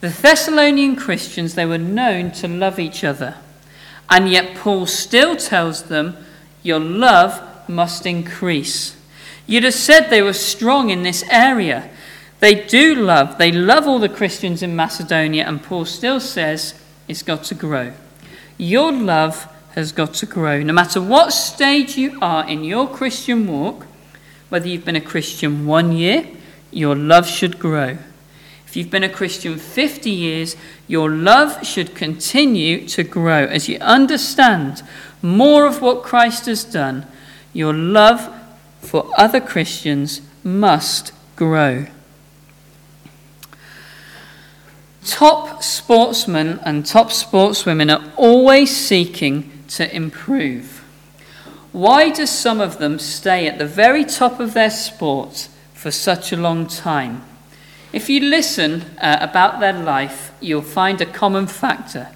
The 0.00 0.08
Thessalonian 0.10 0.96
Christians, 0.96 1.54
they 1.54 1.66
were 1.66 1.78
known 1.78 2.32
to 2.32 2.48
love 2.48 2.78
each 2.78 3.04
other. 3.04 3.36
And 4.10 4.28
yet 4.28 4.56
Paul 4.56 4.86
still 4.86 5.36
tells 5.36 5.84
them, 5.84 6.16
your 6.62 6.80
love 6.80 7.68
must 7.68 8.06
increase. 8.06 8.96
You'd 9.46 9.64
have 9.64 9.74
said 9.74 10.08
they 10.08 10.22
were 10.22 10.32
strong 10.32 10.90
in 10.90 11.02
this 11.02 11.24
area. 11.30 11.90
They 12.40 12.66
do 12.66 12.94
love, 12.94 13.38
they 13.38 13.50
love 13.52 13.86
all 13.86 13.98
the 13.98 14.08
Christians 14.08 14.62
in 14.62 14.76
Macedonia, 14.76 15.44
and 15.46 15.62
Paul 15.62 15.84
still 15.84 16.20
says 16.20 16.74
it's 17.08 17.22
got 17.22 17.44
to 17.44 17.54
grow. 17.54 17.92
Your 18.58 18.92
love 18.92 19.52
has 19.74 19.92
got 19.92 20.14
to 20.14 20.26
grow. 20.26 20.62
No 20.62 20.72
matter 20.72 21.00
what 21.00 21.32
stage 21.32 21.96
you 21.96 22.18
are 22.22 22.48
in 22.48 22.64
your 22.64 22.88
Christian 22.88 23.46
walk, 23.46 23.86
whether 24.48 24.68
you've 24.68 24.84
been 24.84 24.96
a 24.96 25.00
Christian 25.00 25.66
one 25.66 25.92
year, 25.92 26.26
your 26.70 26.96
love 26.96 27.26
should 27.26 27.58
grow. 27.58 27.98
If 28.66 28.76
you've 28.76 28.90
been 28.90 29.04
a 29.04 29.08
Christian 29.08 29.58
50 29.58 30.10
years, 30.10 30.56
your 30.88 31.10
love 31.10 31.66
should 31.66 31.94
continue 31.94 32.86
to 32.88 33.02
grow. 33.02 33.44
As 33.44 33.68
you 33.68 33.78
understand 33.78 34.82
more 35.22 35.66
of 35.66 35.80
what 35.80 36.02
Christ 36.02 36.46
has 36.46 36.64
done, 36.64 37.06
your 37.52 37.72
love 37.72 38.32
for 38.80 39.10
other 39.16 39.40
Christians 39.40 40.20
must 40.44 41.12
grow. 41.36 41.86
Top 45.06 45.62
sportsmen 45.62 46.58
and 46.64 46.84
top 46.84 47.10
sportswomen 47.10 47.96
are 47.96 48.12
always 48.16 48.76
seeking 48.76 49.62
to 49.68 49.94
improve. 49.94 50.84
Why 51.70 52.10
do 52.10 52.26
some 52.26 52.60
of 52.60 52.78
them 52.78 52.98
stay 52.98 53.46
at 53.46 53.58
the 53.58 53.66
very 53.66 54.04
top 54.04 54.40
of 54.40 54.52
their 54.52 54.70
sport 54.70 55.48
for 55.74 55.92
such 55.92 56.32
a 56.32 56.36
long 56.36 56.66
time? 56.66 57.22
If 57.92 58.10
you 58.10 58.18
listen 58.18 58.82
uh, 59.00 59.18
about 59.20 59.60
their 59.60 59.72
life, 59.72 60.32
you'll 60.40 60.62
find 60.62 61.00
a 61.00 61.06
common 61.06 61.46
factor. 61.46 62.08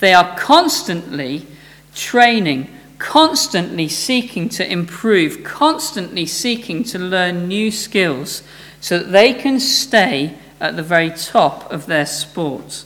They 0.00 0.14
are 0.14 0.34
constantly 0.38 1.46
training, 1.94 2.74
constantly 2.98 3.88
seeking 3.88 4.48
to 4.48 4.72
improve, 4.72 5.44
constantly 5.44 6.24
seeking 6.24 6.82
to 6.84 6.98
learn 6.98 7.46
new 7.46 7.70
skills 7.70 8.42
so 8.80 8.98
that 8.98 9.12
they 9.12 9.34
can 9.34 9.60
stay 9.60 10.38
at 10.62 10.76
the 10.76 10.82
very 10.82 11.10
top 11.10 11.70
of 11.72 11.86
their 11.86 12.06
sport. 12.06 12.84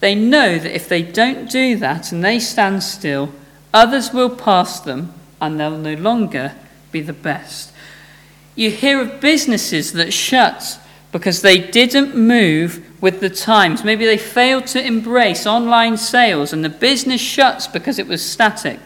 They 0.00 0.14
know 0.14 0.58
that 0.58 0.74
if 0.74 0.88
they 0.88 1.02
don't 1.02 1.50
do 1.50 1.76
that 1.76 2.10
and 2.10 2.24
they 2.24 2.40
stand 2.40 2.82
still, 2.82 3.32
others 3.72 4.14
will 4.14 4.34
pass 4.34 4.80
them 4.80 5.12
and 5.42 5.60
they'll 5.60 5.76
no 5.76 5.94
longer 5.94 6.54
be 6.90 7.02
the 7.02 7.12
best. 7.12 7.70
You 8.54 8.70
hear 8.70 9.00
of 9.02 9.20
businesses 9.20 9.92
that 9.92 10.14
shut 10.14 10.80
because 11.12 11.42
they 11.42 11.58
didn't 11.58 12.16
move 12.16 12.82
with 13.02 13.20
the 13.20 13.28
times. 13.28 13.84
Maybe 13.84 14.06
they 14.06 14.16
failed 14.16 14.66
to 14.68 14.84
embrace 14.84 15.46
online 15.46 15.98
sales 15.98 16.54
and 16.54 16.64
the 16.64 16.70
business 16.70 17.20
shuts 17.20 17.66
because 17.66 17.98
it 17.98 18.06
was 18.06 18.24
static. 18.24 18.80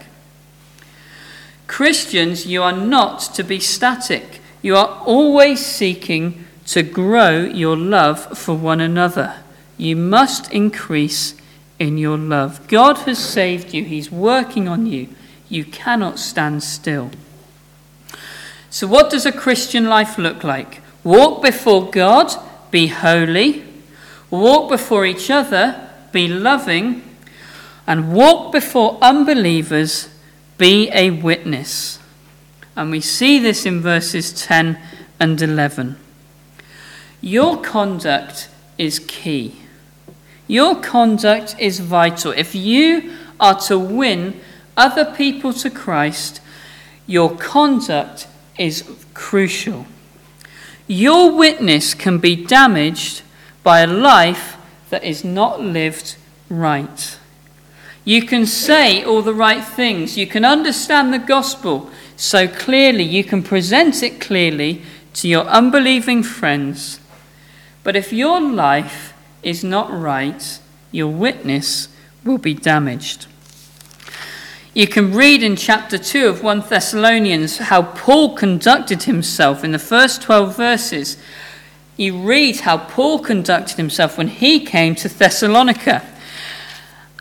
Christians, 1.68 2.44
you 2.44 2.64
are 2.64 2.72
not 2.72 3.20
to 3.34 3.44
be 3.44 3.60
static. 3.60 4.40
You 4.62 4.74
are 4.74 5.00
always 5.06 5.64
seeking 5.64 6.44
to 6.70 6.84
grow 6.84 7.40
your 7.40 7.76
love 7.76 8.38
for 8.38 8.54
one 8.54 8.80
another. 8.80 9.42
You 9.76 9.96
must 9.96 10.52
increase 10.52 11.34
in 11.80 11.98
your 11.98 12.16
love. 12.16 12.68
God 12.68 12.98
has 12.98 13.18
saved 13.18 13.74
you, 13.74 13.84
He's 13.84 14.10
working 14.10 14.68
on 14.68 14.86
you. 14.86 15.08
You 15.48 15.64
cannot 15.64 16.20
stand 16.20 16.62
still. 16.62 17.10
So, 18.70 18.86
what 18.86 19.10
does 19.10 19.26
a 19.26 19.32
Christian 19.32 19.86
life 19.86 20.16
look 20.16 20.44
like? 20.44 20.80
Walk 21.02 21.42
before 21.42 21.90
God, 21.90 22.32
be 22.70 22.86
holy. 22.86 23.64
Walk 24.30 24.70
before 24.70 25.04
each 25.04 25.28
other, 25.28 25.90
be 26.12 26.28
loving. 26.28 27.02
And 27.84 28.12
walk 28.12 28.52
before 28.52 28.96
unbelievers, 29.02 30.08
be 30.56 30.88
a 30.92 31.10
witness. 31.10 31.98
And 32.76 32.92
we 32.92 33.00
see 33.00 33.40
this 33.40 33.66
in 33.66 33.80
verses 33.80 34.32
10 34.32 34.78
and 35.18 35.42
11. 35.42 35.96
Your 37.20 37.60
conduct 37.60 38.48
is 38.78 38.98
key. 38.98 39.56
Your 40.46 40.80
conduct 40.80 41.54
is 41.58 41.80
vital. 41.80 42.32
If 42.32 42.54
you 42.54 43.12
are 43.38 43.58
to 43.62 43.78
win 43.78 44.40
other 44.76 45.04
people 45.04 45.52
to 45.52 45.70
Christ, 45.70 46.40
your 47.06 47.36
conduct 47.36 48.26
is 48.58 48.84
crucial. 49.14 49.86
Your 50.86 51.36
witness 51.36 51.94
can 51.94 52.18
be 52.18 52.34
damaged 52.34 53.22
by 53.62 53.80
a 53.80 53.86
life 53.86 54.56
that 54.90 55.04
is 55.04 55.24
not 55.24 55.60
lived 55.60 56.16
right. 56.48 57.18
You 58.04 58.22
can 58.22 58.46
say 58.46 59.04
all 59.04 59.22
the 59.22 59.34
right 59.34 59.62
things. 59.62 60.16
You 60.16 60.26
can 60.26 60.44
understand 60.44 61.12
the 61.12 61.18
gospel 61.18 61.90
so 62.16 62.48
clearly. 62.48 63.04
You 63.04 63.24
can 63.24 63.42
present 63.42 64.02
it 64.02 64.20
clearly 64.20 64.82
to 65.14 65.28
your 65.28 65.44
unbelieving 65.44 66.22
friends. 66.22 66.99
But 67.82 67.96
if 67.96 68.12
your 68.12 68.40
life 68.40 69.14
is 69.42 69.64
not 69.64 69.90
right, 69.90 70.60
your 70.90 71.08
witness 71.08 71.88
will 72.24 72.38
be 72.38 72.54
damaged. 72.54 73.26
You 74.72 74.86
can 74.86 75.12
read 75.12 75.42
in 75.42 75.56
chapter 75.56 75.98
2 75.98 76.28
of 76.28 76.42
1 76.44 76.64
Thessalonians 76.68 77.58
how 77.58 77.82
Paul 77.82 78.36
conducted 78.36 79.04
himself 79.04 79.64
in 79.64 79.72
the 79.72 79.78
first 79.78 80.22
12 80.22 80.56
verses. 80.56 81.16
You 81.96 82.18
read 82.18 82.60
how 82.60 82.78
Paul 82.78 83.18
conducted 83.18 83.76
himself 83.78 84.16
when 84.16 84.28
he 84.28 84.64
came 84.64 84.94
to 84.96 85.08
Thessalonica. 85.08 86.06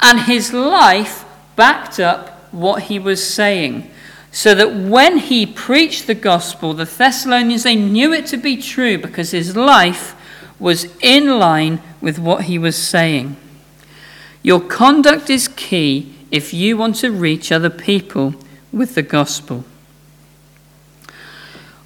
And 0.01 0.21
his 0.21 0.53
life 0.53 1.25
backed 1.55 1.99
up 1.99 2.53
what 2.53 2.83
he 2.83 2.99
was 2.99 3.25
saying. 3.25 3.89
So 4.31 4.53
that 4.53 4.75
when 4.75 5.17
he 5.17 5.45
preached 5.47 6.05
the 6.05 6.15
gospel, 6.15 6.73
the 6.73 6.85
Thessalonians, 6.85 7.63
they 7.63 7.75
knew 7.75 8.13
it 8.13 8.27
to 8.27 8.37
be 8.37 8.57
true 8.57 8.99
because 8.99 9.31
his 9.31 9.55
life 9.55 10.15
was 10.59 10.87
in 11.01 11.39
line 11.39 11.81
with 12.01 12.19
what 12.19 12.43
he 12.43 12.59
was 12.59 12.77
saying. 12.77 13.37
Your 14.43 14.59
conduct 14.59 15.29
is 15.29 15.47
key 15.47 16.13
if 16.31 16.53
you 16.53 16.77
want 16.77 16.97
to 16.97 17.11
reach 17.11 17.51
other 17.51 17.69
people 17.69 18.35
with 18.71 18.95
the 18.95 19.01
gospel. 19.01 19.63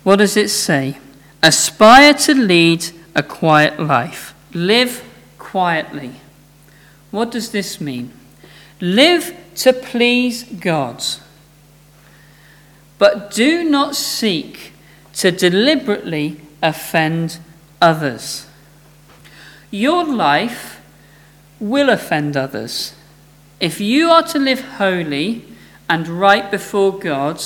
What 0.04 0.18
does 0.18 0.36
it 0.36 0.50
say? 0.50 0.98
Aspire 1.42 2.14
to 2.14 2.34
lead 2.34 2.86
a 3.16 3.24
quiet 3.24 3.80
life. 3.80 4.34
Live 4.54 5.04
quietly. 5.38 6.12
What 7.12 7.32
does 7.32 7.52
this 7.52 7.80
mean? 7.80 8.12
Live 8.82 9.36
to 9.56 9.72
please 9.72 10.44
God. 10.44 11.04
But 12.98 13.32
do 13.32 13.64
not 13.64 13.96
seek 13.96 14.74
to 15.14 15.32
deliberately 15.32 16.42
offend 16.62 17.40
others. 17.82 18.48
Your 19.74 20.06
life 20.06 20.80
will 21.60 21.90
offend 21.90 22.38
others. 22.38 22.94
If 23.60 23.82
you 23.82 24.12
are 24.12 24.22
to 24.22 24.38
live 24.38 24.62
holy 24.78 25.46
and 25.90 26.08
right 26.08 26.52
before 26.52 27.00
God, 27.00 27.42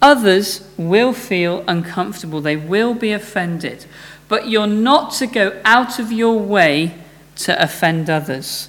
others 0.00 0.62
will 0.76 1.12
feel 1.12 1.64
uncomfortable. 1.66 2.40
They 2.40 2.54
will 2.54 2.94
be 2.94 3.10
offended. 3.10 3.86
But 4.28 4.48
you're 4.48 4.68
not 4.68 5.10
to 5.14 5.26
go 5.26 5.60
out 5.64 5.98
of 5.98 6.12
your 6.12 6.38
way 6.38 6.94
to 7.38 7.60
offend 7.60 8.08
others. 8.08 8.68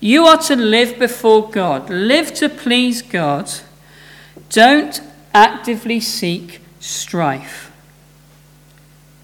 You 0.00 0.26
are 0.26 0.42
to 0.42 0.54
live 0.54 0.98
before 0.98 1.48
God, 1.48 1.88
live 1.88 2.34
to 2.34 2.50
please 2.50 3.00
God. 3.00 3.50
Don't 4.50 5.00
actively 5.32 6.00
seek 6.00 6.60
strife. 6.78 7.65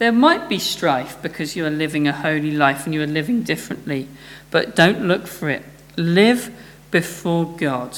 There 0.03 0.11
might 0.11 0.49
be 0.49 0.59
strife 0.59 1.23
because 1.23 1.55
you 1.55 1.65
are 1.65 1.71
living 1.71 2.09
a 2.09 2.13
holy 2.13 2.51
life 2.51 2.87
and 2.87 2.93
you 2.93 3.03
are 3.03 3.07
living 3.07 3.45
differently, 3.45 4.09
but 4.51 4.75
don't 4.75 5.07
look 5.07 5.29
for 5.29 5.49
it. 5.49 5.63
Live 5.97 6.51
before 6.91 7.47
God. 7.57 7.97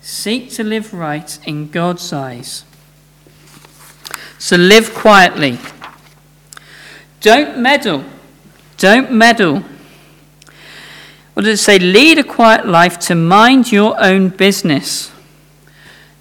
Seek 0.00 0.52
to 0.52 0.62
live 0.62 0.94
right 0.94 1.36
in 1.44 1.72
God's 1.72 2.12
eyes. 2.12 2.64
So 4.38 4.54
live 4.54 4.94
quietly. 4.94 5.58
Don't 7.20 7.58
meddle. 7.58 8.04
Don't 8.76 9.10
meddle. 9.10 9.64
What 11.32 11.46
does 11.46 11.58
it 11.58 11.64
say? 11.64 11.80
Lead 11.80 12.20
a 12.20 12.22
quiet 12.22 12.64
life 12.64 13.00
to 13.08 13.16
mind 13.16 13.72
your 13.72 14.00
own 14.00 14.28
business. 14.28 15.10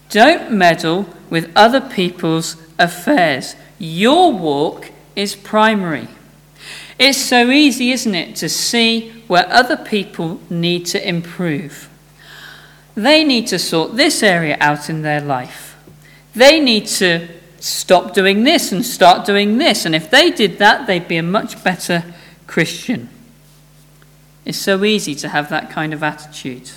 Don't 0.10 0.52
meddle 0.52 1.08
with 1.30 1.52
other 1.56 1.82
people's 1.82 2.58
affairs. 2.80 3.56
Your 3.78 4.34
walk 4.34 4.90
is 5.16 5.36
primary. 5.36 6.08
It's 7.00 7.18
so 7.18 7.50
easy, 7.50 7.92
isn't 7.92 8.16
it, 8.16 8.36
to 8.38 8.50
see 8.50 9.12
where 9.28 9.52
other 9.52 9.78
people 9.78 10.40
need 10.50 10.86
to 10.88 11.08
improve. 11.08 11.90
They 12.96 13.24
need 13.24 13.48
to 13.48 13.60
sort 13.60 13.96
this 13.96 14.22
area 14.22 14.58
out 14.60 14.90
in 14.90 15.02
their 15.02 15.22
life. 15.22 15.76
They 16.36 16.60
need 16.60 16.88
to 16.88 17.28
stop 17.60 18.14
doing 18.14 18.44
this 18.44 18.72
and 18.72 18.86
start 18.86 19.26
doing 19.26 19.58
this. 19.58 19.86
And 19.86 19.96
if 19.96 20.10
they 20.10 20.30
did 20.30 20.60
that, 20.60 20.86
they'd 20.86 21.08
be 21.08 21.18
a 21.18 21.24
much 21.24 21.64
better 21.64 22.04
Christian. 22.46 23.10
It's 24.46 24.58
so 24.58 24.84
easy 24.84 25.16
to 25.16 25.30
have 25.30 25.50
that 25.50 25.70
kind 25.70 25.94
of 25.94 26.04
attitude. 26.04 26.72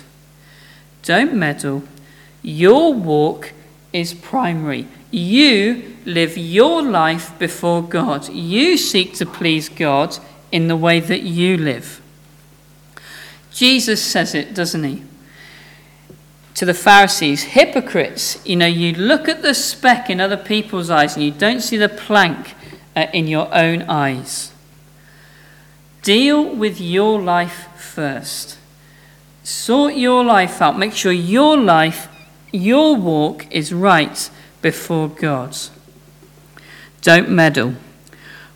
Don't 1.03 1.33
meddle. 1.33 1.83
Your 2.41 2.93
walk 2.93 3.51
is 3.93 4.13
primary. 4.13 4.87
You 5.11 5.95
live 6.05 6.37
your 6.37 6.81
life 6.81 7.37
before 7.39 7.81
God. 7.81 8.29
You 8.29 8.77
seek 8.77 9.13
to 9.15 9.25
please 9.25 9.69
God 9.69 10.17
in 10.51 10.67
the 10.67 10.75
way 10.75 10.99
that 10.99 11.21
you 11.21 11.57
live. 11.57 12.01
Jesus 13.51 14.03
says 14.03 14.35
it, 14.35 14.53
doesn't 14.53 14.83
he? 14.83 15.03
To 16.55 16.65
the 16.65 16.73
Pharisees, 16.73 17.43
hypocrites, 17.43 18.45
you 18.45 18.55
know, 18.55 18.65
you 18.65 18.93
look 18.93 19.27
at 19.29 19.41
the 19.41 19.53
speck 19.53 20.09
in 20.09 20.19
other 20.19 20.37
people's 20.37 20.89
eyes 20.89 21.15
and 21.15 21.23
you 21.23 21.31
don't 21.31 21.61
see 21.61 21.77
the 21.77 21.89
plank 21.89 22.55
uh, 22.95 23.07
in 23.13 23.27
your 23.27 23.53
own 23.53 23.83
eyes. 23.83 24.51
Deal 26.01 26.55
with 26.55 26.81
your 26.81 27.21
life 27.21 27.67
first. 27.75 28.57
Sort 29.43 29.95
your 29.95 30.23
life 30.23 30.61
out. 30.61 30.77
Make 30.79 30.93
sure 30.93 31.11
your 31.11 31.57
life, 31.57 32.07
your 32.51 32.95
walk 32.95 33.45
is 33.51 33.71
right 33.73 34.29
before 34.61 35.07
God. 35.07 35.55
Don't 37.01 37.29
meddle. 37.29 37.75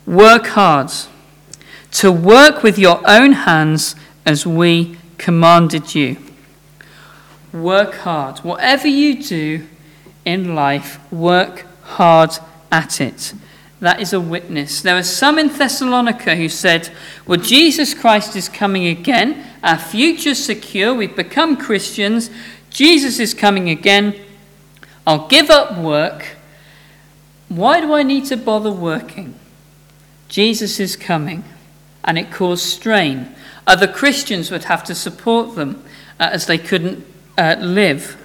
Work 0.06 0.48
hard. 0.48 0.90
To 1.92 2.10
work 2.10 2.62
with 2.62 2.78
your 2.78 3.00
own 3.08 3.32
hands 3.32 3.94
as 4.24 4.46
we 4.46 4.96
commanded 5.18 5.94
you. 5.94 6.16
Work 7.52 7.94
hard. 7.94 8.38
Whatever 8.38 8.88
you 8.88 9.22
do 9.22 9.66
in 10.24 10.54
life, 10.54 10.98
work 11.12 11.66
hard 11.82 12.30
at 12.70 13.00
it. 13.00 13.34
That 13.80 14.00
is 14.00 14.12
a 14.12 14.20
witness. 14.20 14.80
There 14.80 14.96
are 14.96 15.02
some 15.02 15.38
in 15.38 15.48
Thessalonica 15.48 16.36
who 16.36 16.48
said, 16.48 16.88
Well, 17.26 17.40
Jesus 17.40 17.94
Christ 17.94 18.36
is 18.36 18.48
coming 18.48 18.86
again. 18.86 19.44
Our 19.62 19.76
future's 19.76 20.42
secure. 20.42 20.94
We've 20.94 21.14
become 21.14 21.56
Christians. 21.56 22.30
Jesus 22.70 23.18
is 23.18 23.34
coming 23.34 23.68
again. 23.68 24.14
I'll 25.06 25.28
give 25.28 25.50
up 25.50 25.76
work. 25.76 26.36
Why 27.48 27.80
do 27.80 27.92
I 27.92 28.02
need 28.02 28.26
to 28.26 28.36
bother 28.36 28.72
working? 28.72 29.34
Jesus 30.28 30.80
is 30.80 30.96
coming. 30.96 31.44
And 32.04 32.18
it 32.18 32.32
caused 32.32 32.64
strain. 32.64 33.34
Other 33.66 33.86
Christians 33.86 34.50
would 34.50 34.64
have 34.64 34.82
to 34.84 34.94
support 34.94 35.54
them 35.54 35.84
uh, 36.18 36.30
as 36.32 36.46
they 36.46 36.58
couldn't 36.58 37.06
uh, 37.38 37.56
live. 37.58 38.16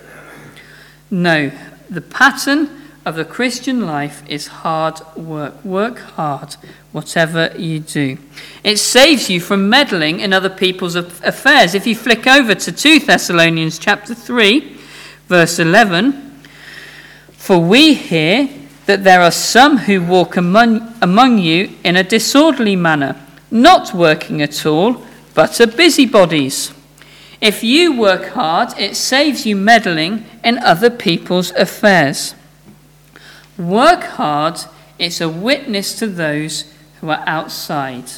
No, 1.11 1.51
the 1.89 2.01
pattern 2.01 2.69
of 3.05 3.15
the 3.15 3.23
Christian 3.23 3.85
life 3.85 4.23
is 4.27 4.47
hard 4.47 4.99
work. 5.15 5.63
Work 5.63 5.99
hard, 5.99 6.55
whatever 6.91 7.53
you 7.57 7.79
do. 7.79 8.17
It 8.63 8.77
saves 8.77 9.29
you 9.29 9.39
from 9.39 9.69
meddling 9.69 10.19
in 10.19 10.33
other 10.33 10.49
people's 10.49 10.95
affairs. 10.95 11.73
If 11.73 11.87
you 11.87 11.95
flick 11.95 12.27
over 12.27 12.53
to 12.55 12.71
2 12.71 12.99
Thessalonians 12.99 13.79
chapter 13.79 14.13
3, 14.13 14.77
verse 15.27 15.59
11, 15.59 16.26
for 17.47 17.59
we 17.59 17.93
hear 17.93 18.49
that 18.87 19.05
there 19.05 19.21
are 19.21 19.31
some 19.31 19.77
who 19.77 20.01
walk 20.01 20.35
among, 20.35 20.93
among 21.01 21.37
you 21.37 21.71
in 21.81 21.95
a 21.95 22.03
disorderly 22.03 22.75
manner, 22.75 23.15
not 23.49 23.93
working 23.93 24.41
at 24.41 24.65
all, 24.65 25.01
but 25.33 25.61
are 25.61 25.67
busybodies. 25.67 26.73
If 27.39 27.63
you 27.63 27.97
work 27.97 28.31
hard, 28.31 28.77
it 28.77 28.97
saves 28.97 29.45
you 29.45 29.55
meddling 29.55 30.25
in 30.43 30.57
other 30.57 30.89
people's 30.89 31.51
affairs. 31.51 32.35
Work 33.57 34.03
hard, 34.03 34.59
it's 34.99 35.21
a 35.21 35.29
witness 35.29 35.97
to 35.99 36.07
those 36.07 36.65
who 36.99 37.09
are 37.09 37.23
outside. 37.25 38.11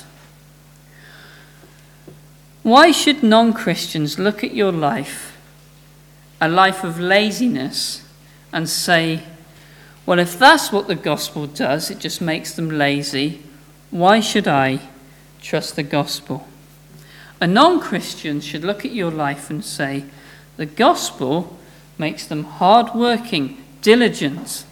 Why 2.64 2.90
should 2.90 3.22
non 3.22 3.54
Christians 3.54 4.18
look 4.18 4.44
at 4.44 4.56
your 4.56 4.72
life, 4.72 5.38
a 6.42 6.50
life 6.50 6.84
of 6.84 7.00
laziness, 7.00 8.09
and 8.52 8.68
say, 8.68 9.24
well, 10.06 10.20
if 10.20 10.40
that's 10.40 10.72
what 10.72 10.88
the 10.88 10.96
gospel 10.96 11.46
does, 11.46 11.92
it 11.92 12.00
just 12.00 12.22
makes 12.22 12.54
them 12.54 12.70
lazy, 12.70 13.44
why 13.92 14.20
should 14.20 14.48
I 14.48 14.80
trust 15.42 15.76
the 15.76 15.84
gospel? 15.84 16.48
A 17.42 17.48
non 17.48 17.80
Christian 17.80 18.42
should 18.42 18.64
look 18.64 18.84
at 18.84 18.92
your 18.92 19.12
life 19.12 19.50
and 19.50 19.64
say, 19.64 20.06
the 20.58 20.66
gospel 20.66 21.58
makes 21.98 22.26
them 22.26 22.44
hardworking, 22.44 23.64
diligent, 23.82 24.66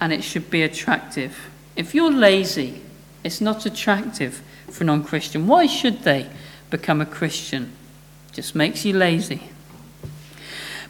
and 0.00 0.12
it 0.12 0.24
should 0.24 0.50
be 0.50 0.62
attractive. 0.62 1.50
If 1.76 1.94
you're 1.94 2.12
lazy, 2.12 2.82
it's 3.22 3.40
not 3.40 3.66
attractive 3.66 4.42
for 4.68 4.84
a 4.84 4.86
non 4.86 5.04
Christian. 5.04 5.46
Why 5.46 5.66
should 5.66 6.02
they 6.02 6.28
become 6.70 7.00
a 7.00 7.06
Christian? 7.06 7.72
It 8.30 8.34
just 8.34 8.54
makes 8.54 8.84
you 8.84 8.96
lazy. 8.96 9.50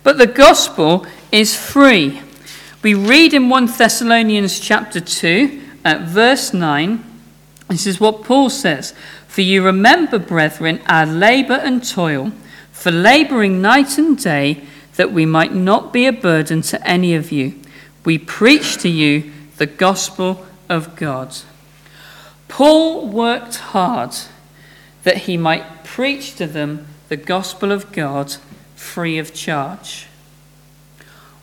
But 0.03 0.19
the 0.19 0.27
gospel 0.27 1.07
is 1.33 1.57
free. 1.57 2.23
We 2.83 2.95
read 2.95 3.35
in 3.35 3.49
1 3.49 3.67
Thessalonians 3.67 4.59
chapter 4.61 5.01
2, 5.01 5.61
at 5.85 6.03
verse 6.03 6.53
9, 6.53 7.05
this 7.69 7.87
is 7.87 8.01
what 8.01 8.25
Paul 8.25 8.51
says 8.51 8.93
For 9.29 9.41
you 9.41 9.65
remember, 9.65 10.19
brethren, 10.19 10.81
our 10.87 11.07
labour 11.07 11.55
and 11.55 11.87
toil, 11.87 12.33
for 12.73 12.91
labouring 12.91 13.63
night 13.63 13.97
and 13.97 14.19
day, 14.19 14.65
that 14.97 15.13
we 15.13 15.25
might 15.25 15.55
not 15.55 15.93
be 15.93 16.07
a 16.07 16.13
burden 16.13 16.63
to 16.63 16.87
any 16.87 17.15
of 17.15 17.33
you. 17.33 17.59
We 18.05 18.19
preach 18.19 18.77
to 18.79 18.89
you 18.89 19.33
the 19.57 19.67
gospel 19.67 20.47
of 20.69 20.97
God. 20.97 21.37
Paul 22.49 23.07
worked 23.07 23.57
hard 23.57 24.15
that 25.05 25.19
he 25.19 25.37
might 25.37 25.85
preach 25.85 26.35
to 26.37 26.47
them 26.47 26.87
the 27.09 27.17
gospel 27.17 27.73
of 27.73 27.93
God 27.93 28.37
free 28.75 29.19
of 29.19 29.33
charge. 29.33 30.07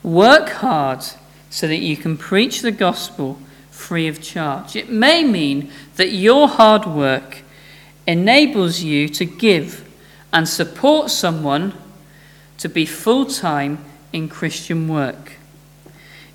Work 0.08 0.48
hard 0.50 1.04
so 1.50 1.68
that 1.68 1.80
you 1.80 1.98
can 1.98 2.16
preach 2.16 2.62
the 2.62 2.72
gospel 2.72 3.38
free 3.72 4.08
of 4.08 4.22
charge. 4.22 4.78
It 4.78 4.90
may 4.90 5.26
mean 5.26 5.70
that 5.98 6.14
your 6.14 6.48
hard 6.48 6.86
work 6.86 7.40
enables 8.08 8.80
you 8.80 9.10
to 9.10 9.26
give 9.26 9.86
and 10.32 10.48
support 10.48 11.12
someone 11.12 11.74
to 12.58 12.70
be 12.70 12.86
full 12.86 13.26
time 13.26 13.84
in 14.14 14.30
Christian 14.30 14.88
work. 14.88 15.34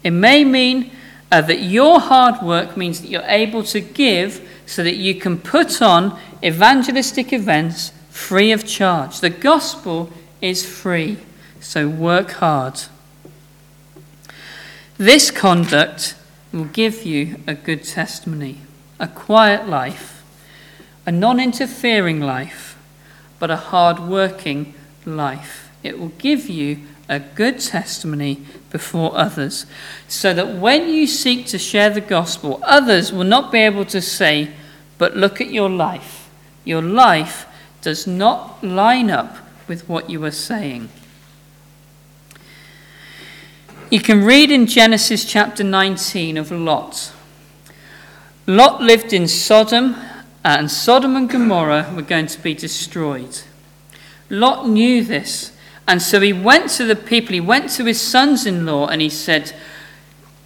It 0.05 0.11
may 0.11 0.45
mean 0.45 0.91
uh, 1.31 1.41
that 1.41 1.63
your 1.63 1.99
hard 1.99 2.43
work 2.43 2.77
means 2.77 3.01
that 3.01 3.09
you're 3.09 3.23
able 3.23 3.63
to 3.63 3.81
give 3.81 4.47
so 4.67 4.85
that 4.85 4.97
you 4.97 5.15
can 5.15 5.39
put 5.39 5.81
on 5.81 6.19
evangelistic 6.45 7.33
events 7.33 7.91
free 8.11 8.53
of 8.53 8.67
charge. 8.67 9.21
The 9.21 9.31
gospel 9.31 10.11
is 10.43 10.63
free, 10.63 11.17
so 11.59 11.89
work 11.89 12.33
hard. 12.33 12.79
This 14.99 15.31
conduct 15.31 16.15
will 16.53 16.67
give 16.67 17.05
you 17.05 17.37
a 17.47 17.55
good 17.55 17.85
testimony, 17.85 18.59
a 19.01 19.09
quiet 19.09 19.69
life, 19.69 20.23
a 21.07 21.13
non 21.13 21.41
interfering 21.41 22.21
life, 22.21 22.79
but 23.39 23.51
a 23.51 23.57
hard 23.57 23.99
working 24.01 24.75
life. 25.07 25.71
It 25.83 25.99
will 25.99 26.13
give 26.19 26.49
you 26.49 26.81
a 27.09 27.19
good 27.19 27.59
testimony 27.59 28.45
before 28.71 29.17
others, 29.17 29.67
so 30.09 30.33
that 30.35 30.57
when 30.57 30.89
you 30.89 31.07
seek 31.07 31.47
to 31.47 31.59
share 31.59 31.91
the 31.91 32.01
gospel, 32.01 32.61
others 32.63 33.13
will 33.13 33.25
not 33.25 33.51
be 33.51 33.59
able 33.59 33.85
to 33.87 34.01
say, 34.01 34.51
But 34.99 35.17
look 35.17 35.41
at 35.41 35.51
your 35.51 35.71
life. 35.71 36.31
Your 36.65 36.83
life 36.83 37.47
does 37.81 38.07
not 38.07 38.63
line 38.63 39.11
up 39.11 39.37
with 39.67 39.89
what 39.89 40.09
you 40.09 40.25
are 40.25 40.31
saying. 40.31 40.91
You 43.93 44.01
can 44.01 44.25
read 44.25 44.51
in 44.51 44.65
Genesis 44.65 45.23
chapter 45.23 45.63
19 45.63 46.39
of 46.39 46.51
Lot. 46.51 47.13
Lot 48.47 48.81
lived 48.81 49.13
in 49.13 49.29
Sodom, 49.29 49.97
and 50.43 50.71
Sodom 50.71 51.15
and 51.15 51.29
Gomorrah 51.29 51.93
were 51.95 52.01
going 52.01 52.27
to 52.29 52.41
be 52.41 52.55
destroyed. 52.55 53.43
Lot 54.31 54.67
knew 54.67 55.05
this, 55.05 55.53
and 55.87 56.01
so 56.01 56.23
he 56.23 56.33
went 56.33 56.71
to 56.71 56.87
the 56.87 56.97
people, 56.97 57.35
he 57.35 57.41
went 57.41 57.69
to 57.73 57.85
his 57.85 58.01
sons 58.01 58.47
in 58.47 58.65
law, 58.65 58.87
and 58.87 59.03
he 59.03 59.11
said, 59.11 59.53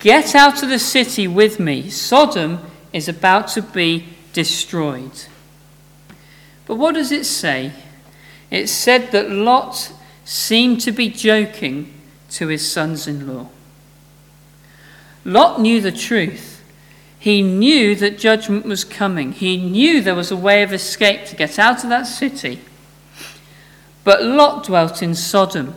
Get 0.01 0.35
out 0.35 0.65
of 0.65 0.69
the 0.69 0.81
city 0.81 1.29
with 1.29 1.61
me. 1.61 1.89
Sodom 1.89 2.59
is 2.93 3.09
about 3.09 3.47
to 3.51 3.63
be 3.63 4.09
destroyed. 4.33 5.27
But 6.67 6.79
what 6.79 6.97
does 6.97 7.13
it 7.13 7.27
say? 7.27 7.71
It 8.51 8.67
said 8.67 9.13
that 9.13 9.31
Lot 9.31 9.93
seemed 10.25 10.81
to 10.81 10.91
be 10.91 11.09
joking 11.09 11.93
to 12.31 12.49
his 12.49 12.71
sons 12.71 13.07
in 13.07 13.27
law. 13.27 13.49
Lot 15.25 15.61
knew 15.61 15.81
the 15.81 15.93
truth. 15.93 16.62
He 17.19 17.43
knew 17.43 17.97
that 17.97 18.19
judgment 18.19 18.67
was 18.67 18.85
coming. 18.85 19.33
He 19.33 19.57
knew 19.57 20.01
there 20.01 20.15
was 20.15 20.31
a 20.31 20.37
way 20.37 20.62
of 20.62 20.73
escape 20.73 21.27
to 21.27 21.37
get 21.37 21.59
out 21.59 21.83
of 21.83 21.91
that 21.91 22.07
city. 22.07 22.61
But 24.05 24.23
Lot 24.23 24.65
dwelt 24.65 25.03
in 25.03 25.15
Sodom. 25.15 25.75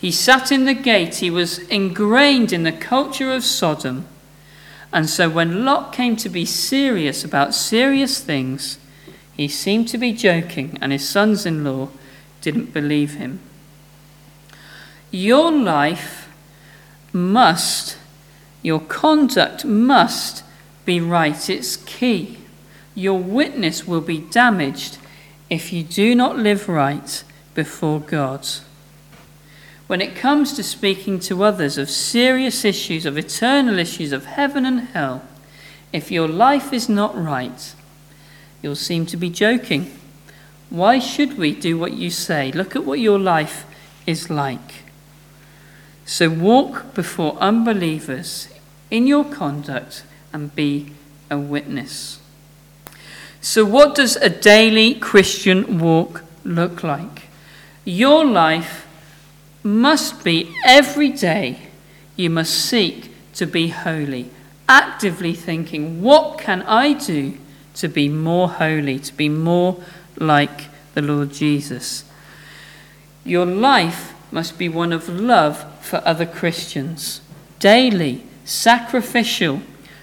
He 0.00 0.10
sat 0.10 0.50
in 0.50 0.64
the 0.64 0.74
gate. 0.74 1.16
He 1.16 1.30
was 1.30 1.58
ingrained 1.68 2.52
in 2.52 2.64
the 2.64 2.72
culture 2.72 3.32
of 3.32 3.44
Sodom. 3.44 4.06
And 4.92 5.08
so 5.08 5.28
when 5.30 5.64
Lot 5.64 5.92
came 5.92 6.16
to 6.16 6.28
be 6.28 6.44
serious 6.44 7.22
about 7.22 7.54
serious 7.54 8.18
things, 8.18 8.78
he 9.36 9.46
seemed 9.46 9.88
to 9.88 9.98
be 9.98 10.12
joking, 10.12 10.76
and 10.80 10.90
his 10.90 11.08
sons 11.08 11.46
in 11.46 11.62
law 11.62 11.90
didn't 12.40 12.72
believe 12.72 13.14
him. 13.14 13.40
Your 15.10 15.50
life 15.50 16.28
must, 17.12 17.96
your 18.62 18.80
conduct 18.80 19.64
must 19.64 20.44
be 20.84 21.00
right. 21.00 21.50
It's 21.50 21.76
key. 21.76 22.38
Your 22.94 23.18
witness 23.18 23.86
will 23.86 24.00
be 24.00 24.18
damaged 24.18 24.98
if 25.48 25.72
you 25.72 25.82
do 25.82 26.14
not 26.14 26.38
live 26.38 26.68
right 26.68 27.24
before 27.54 28.00
God. 28.00 28.46
When 29.88 30.00
it 30.00 30.14
comes 30.14 30.52
to 30.52 30.62
speaking 30.62 31.18
to 31.20 31.42
others 31.42 31.76
of 31.76 31.90
serious 31.90 32.64
issues, 32.64 33.04
of 33.04 33.18
eternal 33.18 33.78
issues, 33.78 34.12
of 34.12 34.26
heaven 34.26 34.64
and 34.64 34.80
hell, 34.80 35.24
if 35.92 36.12
your 36.12 36.28
life 36.28 36.72
is 36.72 36.88
not 36.88 37.20
right, 37.20 37.74
you'll 38.62 38.76
seem 38.76 39.06
to 39.06 39.16
be 39.16 39.30
joking. 39.30 39.90
Why 40.68 41.00
should 41.00 41.36
we 41.36 41.52
do 41.52 41.76
what 41.76 41.94
you 41.94 42.10
say? 42.10 42.52
Look 42.52 42.76
at 42.76 42.84
what 42.84 43.00
your 43.00 43.18
life 43.18 43.66
is 44.06 44.30
like. 44.30 44.84
So 46.10 46.28
walk 46.28 46.92
before 46.92 47.36
unbelievers 47.36 48.48
in 48.90 49.06
your 49.06 49.24
conduct 49.24 50.02
and 50.32 50.52
be 50.56 50.90
a 51.30 51.38
witness. 51.38 52.18
So, 53.40 53.64
what 53.64 53.94
does 53.94 54.16
a 54.16 54.28
daily 54.28 54.94
Christian 54.94 55.78
walk 55.78 56.24
look 56.42 56.82
like? 56.82 57.28
Your 57.84 58.24
life 58.24 58.88
must 59.62 60.24
be 60.24 60.52
every 60.66 61.10
day, 61.10 61.68
you 62.16 62.28
must 62.28 62.54
seek 62.54 63.14
to 63.34 63.46
be 63.46 63.68
holy, 63.68 64.30
actively 64.68 65.32
thinking, 65.32 66.02
what 66.02 66.38
can 66.38 66.62
I 66.62 66.92
do 66.94 67.38
to 67.74 67.86
be 67.86 68.08
more 68.08 68.48
holy, 68.48 68.98
to 68.98 69.14
be 69.14 69.28
more 69.28 69.80
like 70.16 70.70
the 70.94 71.02
Lord 71.02 71.30
Jesus? 71.30 72.02
Your 73.24 73.46
life 73.46 74.12
must 74.32 74.58
be 74.58 74.68
one 74.68 74.92
of 74.92 75.08
love 75.08 75.69
for 75.90 76.00
other 76.04 76.24
Christians, 76.24 77.20
daily, 77.58 78.22
sacrificial, 78.44 79.60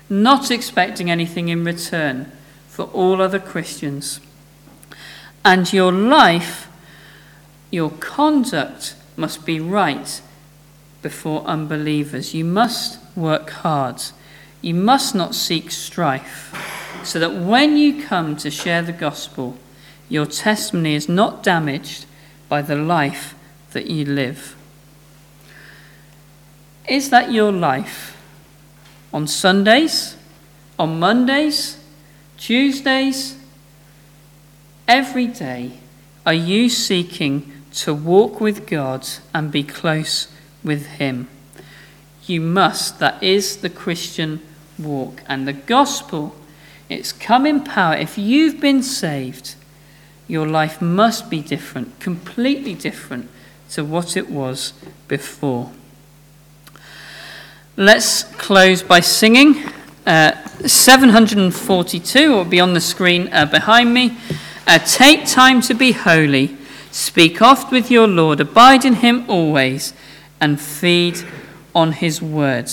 not 0.09 0.51
expecting 0.51 1.09
anything 1.09 1.47
in 1.47 1.63
return 1.63 2.29
for 2.67 2.87
all 2.87 3.21
other 3.21 3.39
Christians. 3.39 4.19
And 5.45 5.71
your 5.71 5.93
life, 5.93 6.67
your 7.71 7.89
conduct 7.89 8.95
must 9.15 9.45
be 9.45 9.61
right 9.61 10.21
before 11.01 11.43
unbelievers. 11.43 12.33
You 12.33 12.43
must 12.43 12.99
work 13.15 13.49
hard. 13.49 14.03
You 14.61 14.73
must 14.73 15.15
not 15.15 15.35
seek 15.35 15.71
strife, 15.71 16.53
so 17.05 17.17
that 17.17 17.33
when 17.33 17.77
you 17.77 18.03
come 18.03 18.35
to 18.37 18.51
share 18.51 18.81
the 18.81 18.91
gospel, 18.91 19.55
your 20.09 20.25
testimony 20.25 20.95
is 20.95 21.07
not 21.07 21.43
damaged 21.43 22.05
by 22.49 22.61
the 22.61 22.75
life 22.75 23.35
that 23.71 23.87
you 23.87 24.03
live. 24.03 24.56
Is 26.87 27.09
that 27.09 27.31
your 27.31 27.51
life? 27.51 28.15
On 29.13 29.27
Sundays? 29.27 30.15
On 30.79 30.99
Mondays? 30.99 31.77
Tuesdays? 32.37 33.35
Every 34.87 35.27
day, 35.27 35.73
are 36.25 36.33
you 36.33 36.69
seeking 36.69 37.51
to 37.73 37.93
walk 37.93 38.39
with 38.39 38.65
God 38.65 39.05
and 39.33 39.51
be 39.51 39.63
close 39.63 40.29
with 40.63 40.85
Him? 40.85 41.27
You 42.25 42.39
must. 42.39 42.99
That 42.99 43.21
is 43.21 43.57
the 43.57 43.69
Christian 43.69 44.41
walk. 44.79 45.23
And 45.27 45.45
the 45.45 45.53
gospel, 45.53 46.35
it's 46.87 47.11
come 47.11 47.45
in 47.45 47.65
power. 47.65 47.95
If 47.95 48.17
you've 48.17 48.61
been 48.61 48.81
saved, 48.81 49.55
your 50.27 50.47
life 50.47 50.81
must 50.81 51.29
be 51.29 51.41
different, 51.41 51.99
completely 51.99 52.73
different 52.73 53.29
to 53.71 53.83
what 53.83 54.15
it 54.15 54.29
was 54.29 54.71
before. 55.09 55.71
Let's 57.79 58.23
close 58.23 58.81
by 58.81 59.01
singing. 59.01 59.63
Uh, 60.03 60.31
742 60.65 62.33
will 62.33 62.43
be 62.43 62.59
on 62.59 62.73
the 62.73 62.81
screen 62.81 63.31
uh, 63.31 63.45
behind 63.45 63.93
me. 63.93 64.17
Uh, 64.65 64.79
take 64.79 65.27
time 65.27 65.61
to 65.61 65.75
be 65.75 65.91
holy. 65.91 66.57
Speak 66.89 67.39
oft 67.39 67.71
with 67.71 67.91
your 67.91 68.07
Lord. 68.07 68.39
Abide 68.39 68.83
in 68.83 68.95
him 68.95 69.25
always 69.29 69.93
and 70.41 70.59
feed 70.59 71.19
on 71.75 71.91
his 71.91 72.19
word. 72.19 72.71